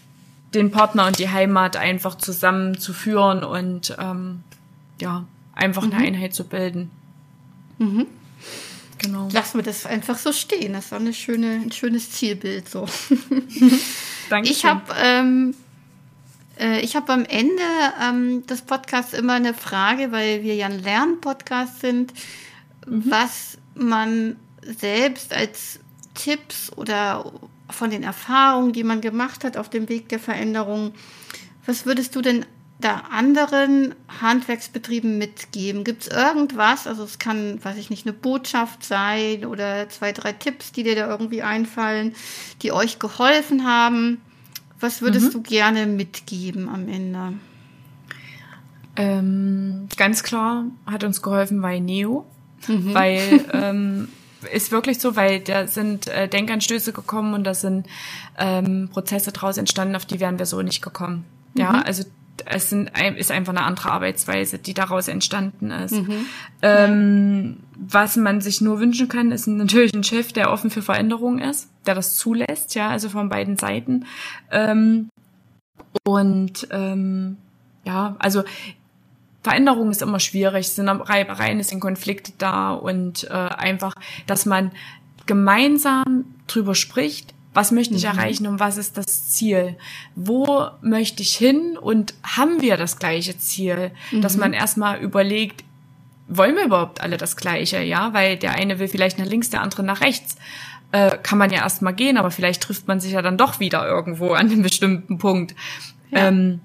[0.55, 4.43] den Partner und die Heimat einfach zusammenzuführen und ähm,
[5.01, 5.24] ja
[5.55, 5.93] einfach mhm.
[5.93, 6.90] eine Einheit zu bilden.
[7.78, 8.07] Mhm.
[9.03, 9.29] Genau.
[9.33, 10.73] Lassen wir das einfach so stehen.
[10.75, 12.87] Das war eine schöne, ein schönes Zielbild so.
[14.31, 14.49] Danke.
[14.49, 15.55] Ich habe ähm,
[16.59, 17.63] äh, ich habe am Ende
[18.01, 22.13] ähm, des Podcasts immer eine Frage, weil wir ja ein Lernpodcast sind,
[22.87, 23.05] mhm.
[23.11, 25.81] was man selbst als
[26.15, 27.33] Tipps oder
[27.71, 30.93] von den Erfahrungen, die man gemacht hat auf dem Weg der Veränderung,
[31.67, 32.45] was würdest du denn
[32.83, 35.85] da anderen Handwerksbetrieben mitgeben?
[35.85, 36.87] Gibt es irgendwas?
[36.87, 40.95] Also es kann, weiß ich nicht, eine Botschaft sein oder zwei, drei Tipps, die dir
[40.95, 42.14] da irgendwie einfallen,
[42.62, 44.20] die euch geholfen haben.
[44.80, 45.30] Was würdest mhm.
[45.33, 47.35] du gerne mitgeben am Ende?
[48.97, 52.26] Ähm, ganz klar hat uns geholfen bei Neo,
[52.68, 52.93] mhm.
[52.93, 54.09] weil ähm,
[54.53, 57.87] ist wirklich so, weil da sind äh, Denkanstöße gekommen und da sind
[58.39, 61.24] ähm, Prozesse draus entstanden, auf die wären wir so nicht gekommen.
[61.55, 61.83] Ja, mhm.
[61.85, 62.05] also
[62.47, 65.93] es sind, ist einfach eine andere Arbeitsweise, die daraus entstanden ist.
[65.93, 66.26] Mhm.
[66.62, 71.41] Ähm, was man sich nur wünschen kann, ist natürlich ein Chef, der offen für Veränderungen
[71.41, 74.07] ist, der das zulässt, ja, also von beiden Seiten.
[74.51, 75.09] Ähm,
[76.05, 77.37] und ähm,
[77.85, 78.45] ja, also
[79.43, 83.95] Veränderung ist immer schwierig, es sind Reibereien, es sind Konflikte da und äh, einfach,
[84.26, 84.70] dass man
[85.26, 88.11] gemeinsam drüber spricht, was möchte ich mhm.
[88.11, 89.77] erreichen und was ist das Ziel?
[90.15, 93.91] Wo möchte ich hin und haben wir das gleiche Ziel?
[94.11, 94.23] Mhm.
[94.23, 95.65] Dass man erstmal überlegt,
[96.29, 97.83] wollen wir überhaupt alle das gleiche?
[97.83, 100.37] Ja, weil der eine will vielleicht nach links, der andere nach rechts.
[100.93, 103.87] Äh, kann man ja erstmal gehen, aber vielleicht trifft man sich ja dann doch wieder
[103.87, 105.55] irgendwo an einem bestimmten Punkt.
[106.11, 106.29] Ja.
[106.29, 106.61] Ähm,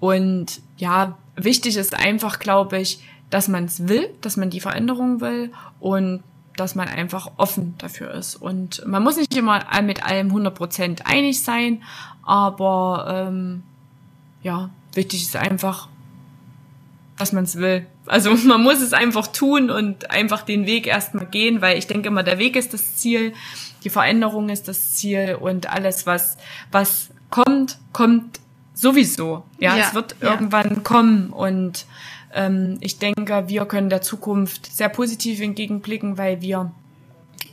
[0.00, 5.20] und ja, wichtig ist einfach, glaube ich, dass man es will, dass man die Veränderung
[5.20, 6.22] will und
[6.60, 8.36] dass man einfach offen dafür ist.
[8.36, 11.82] Und man muss nicht immer mit allem 100% einig sein,
[12.22, 13.62] aber ähm,
[14.42, 15.88] ja, wichtig ist einfach,
[17.16, 17.86] dass man es will.
[18.06, 22.08] Also man muss es einfach tun und einfach den Weg erstmal gehen, weil ich denke
[22.08, 23.32] immer, der Weg ist das Ziel,
[23.82, 26.36] die Veränderung ist das Ziel und alles, was,
[26.70, 28.40] was kommt, kommt
[28.74, 29.44] sowieso.
[29.58, 30.32] Ja, ja es wird ja.
[30.32, 31.86] irgendwann kommen und
[32.80, 36.70] ich denke, wir können der Zukunft sehr positiv entgegenblicken, weil wir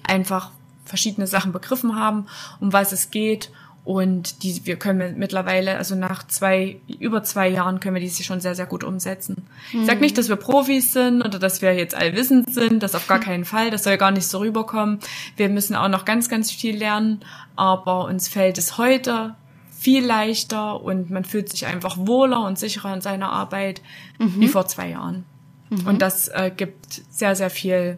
[0.03, 0.51] einfach
[0.86, 2.28] verschiedene Sachen begriffen haben,
[2.59, 3.51] um was es geht.
[3.84, 8.41] Und die, wir können mittlerweile, also nach zwei, über zwei Jahren können wir diese schon
[8.41, 9.47] sehr, sehr gut umsetzen.
[9.71, 9.80] Mhm.
[9.80, 13.07] Ich sage nicht, dass wir Profis sind oder dass wir jetzt allwissend sind, das auf
[13.07, 14.99] gar keinen Fall, das soll gar nicht so rüberkommen.
[15.38, 17.21] Wir müssen auch noch ganz, ganz viel lernen,
[17.55, 19.36] aber uns fällt es heute
[19.78, 23.82] viel leichter und man fühlt sich einfach wohler und sicherer in seiner Arbeit
[24.17, 24.39] mhm.
[24.39, 25.23] wie vor zwei Jahren.
[25.69, 25.88] Mhm.
[25.88, 27.97] Und das äh, gibt sehr, sehr viel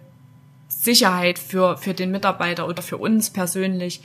[0.67, 4.01] Sicherheit für, für den Mitarbeiter oder für uns persönlich,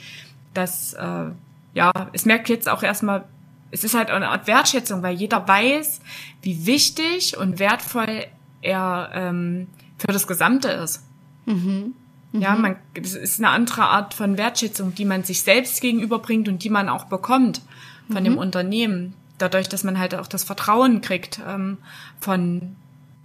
[0.53, 1.25] dass, äh,
[1.73, 3.25] ja, es merkt jetzt auch erstmal,
[3.71, 5.99] es ist halt eine Art Wertschätzung, weil jeder weiß,
[6.41, 8.25] wie wichtig und wertvoll
[8.61, 9.67] er ähm,
[9.97, 11.03] für das Gesamte ist.
[11.45, 11.93] Mhm.
[12.41, 12.61] Ja, mhm.
[12.61, 16.69] man, das ist eine andere Art von Wertschätzung, die man sich selbst gegenüberbringt und die
[16.69, 17.61] man auch bekommt
[18.07, 18.25] von mhm.
[18.25, 19.13] dem Unternehmen.
[19.37, 21.77] Dadurch, dass man halt auch das Vertrauen kriegt ähm,
[22.19, 22.75] von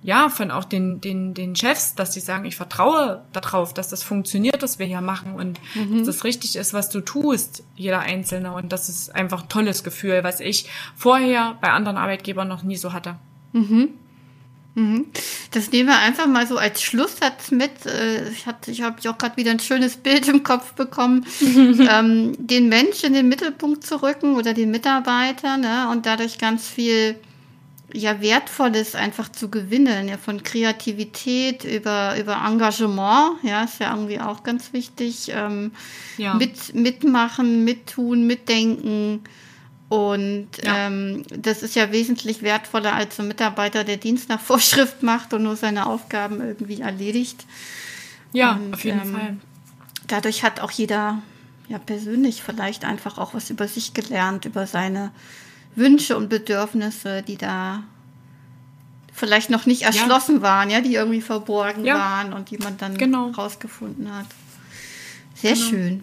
[0.03, 4.03] ja, von auch den, den, den Chefs, dass sie sagen, ich vertraue darauf, dass das
[4.03, 5.99] funktioniert, was wir hier machen und mhm.
[5.99, 8.53] dass das richtig ist, was du tust, jeder Einzelne.
[8.53, 12.77] Und das ist einfach ein tolles Gefühl, was ich vorher bei anderen Arbeitgebern noch nie
[12.77, 13.17] so hatte.
[13.53, 13.91] Mhm.
[14.81, 15.07] Mhm.
[15.51, 17.85] Das nehmen wir einfach mal so als Schlusssatz mit.
[17.85, 22.33] Äh, ich, hatte, ich habe auch gerade wieder ein schönes Bild im Kopf bekommen, ähm,
[22.39, 27.17] den Menschen in den Mittelpunkt zu rücken oder den Mitarbeiter ne, und dadurch ganz viel
[27.93, 34.21] ja, Wertvolles einfach zu gewinnen, ja, von Kreativität über, über Engagement, ja, ist ja irgendwie
[34.21, 35.33] auch ganz wichtig.
[35.35, 35.73] Ähm,
[36.17, 36.35] ja.
[36.35, 39.25] mit, mitmachen, mittun, mitdenken
[39.91, 40.87] und ja.
[40.87, 45.43] ähm, das ist ja wesentlich wertvoller als ein Mitarbeiter, der Dienst nach Vorschrift macht und
[45.43, 47.45] nur seine Aufgaben irgendwie erledigt.
[48.33, 49.37] Ja, und, auf jeden ähm, Fall.
[50.07, 51.21] Dadurch hat auch jeder
[51.69, 55.11] ja persönlich vielleicht einfach auch was über sich gelernt, über seine
[55.75, 57.83] Wünsche und Bedürfnisse, die da
[59.13, 60.43] vielleicht noch nicht erschlossen ja.
[60.43, 61.99] waren, ja, die irgendwie verborgen ja.
[61.99, 63.31] waren und die man dann genau.
[63.31, 64.27] rausgefunden hat.
[65.35, 65.67] Sehr genau.
[65.69, 66.03] schön.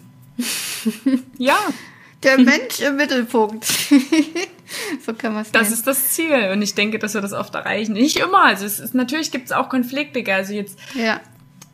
[1.38, 1.58] ja,
[2.24, 3.66] der Mensch im Mittelpunkt.
[5.06, 7.54] so kann man es Das ist das Ziel und ich denke, dass wir das oft
[7.56, 7.94] erreichen.
[7.94, 8.46] Nicht immer.
[8.46, 10.24] Also es ist natürlich gibt es auch Konflikte.
[10.34, 11.22] Also jetzt ja.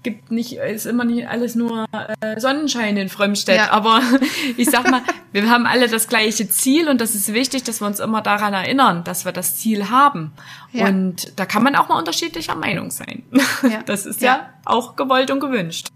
[0.04, 1.86] gibt nicht ist immer nicht alles nur
[2.20, 3.56] äh, Sonnenschein in Frömmstedt.
[3.56, 3.72] Ja.
[3.72, 4.02] Aber
[4.58, 7.88] ich sag mal, wir haben alle das gleiche Ziel und das ist wichtig, dass wir
[7.88, 10.34] uns immer daran erinnern, dass wir das Ziel haben.
[10.74, 10.88] Ja.
[10.88, 13.24] Und da kann man auch mal unterschiedlicher Meinung sein.
[13.86, 15.88] Das ist ja auch gewollt und gewünscht.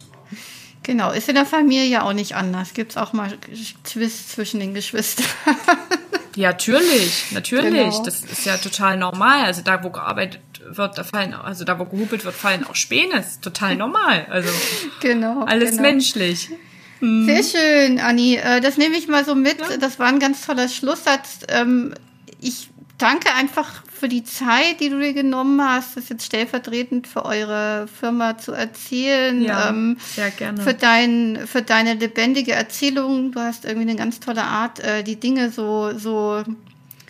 [0.88, 2.74] Genau, ist in der Familie auch nicht anders.
[2.74, 3.38] Gibt es auch mal
[3.84, 5.26] Twists zwischen den Geschwistern.
[6.38, 7.92] ja, natürlich, natürlich.
[7.92, 8.04] Genau.
[8.04, 9.44] Das ist ja total normal.
[9.44, 13.16] Also da, wo gearbeitet wird, da fallen, also da, wo gehupelt wird, fallen auch Späne.
[13.16, 14.28] Das ist total normal.
[14.30, 14.48] Also
[15.02, 15.82] genau, alles genau.
[15.82, 16.52] menschlich.
[17.00, 17.26] Hm.
[17.26, 18.36] Sehr schön, Anni.
[18.36, 19.60] Äh, das nehme ich mal so mit.
[19.60, 19.76] Ja.
[19.76, 21.40] Das war ein ganz toller Schlusssatz.
[21.50, 21.96] Ähm,
[22.40, 27.26] ich danke einfach für die Zeit, die du dir genommen hast, das jetzt stellvertretend für
[27.26, 29.42] eure Firma zu erzählen.
[29.42, 30.62] Ja, ähm, sehr gerne.
[30.62, 33.32] Für, dein, für deine lebendige Erzählung.
[33.32, 36.44] Du hast irgendwie eine ganz tolle Art, äh, die Dinge so, so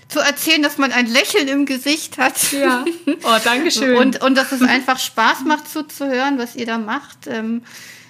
[0.08, 2.52] zu erzählen, dass man ein Lächeln im Gesicht hat.
[2.52, 2.86] Ja.
[3.24, 3.98] Oh, danke schön.
[3.98, 7.28] Und, und dass es einfach Spaß macht zuzuhören, was ihr da macht.
[7.28, 7.64] Ähm,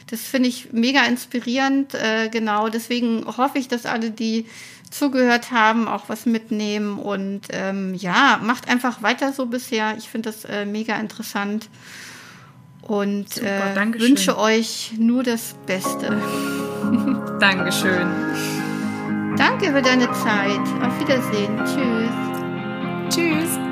[0.09, 1.93] das finde ich mega inspirierend.
[1.93, 4.45] Äh, genau, deswegen hoffe ich, dass alle, die
[4.89, 6.99] zugehört haben, auch was mitnehmen.
[6.99, 9.95] Und ähm, ja, macht einfach weiter so bisher.
[9.97, 11.69] Ich finde das äh, mega interessant.
[12.81, 16.09] Und Super, äh, wünsche euch nur das Beste.
[17.39, 18.07] Dankeschön.
[19.37, 20.61] Danke für deine Zeit.
[20.81, 21.59] Auf Wiedersehen.
[21.65, 23.13] Tschüss.
[23.13, 23.66] Tschüss.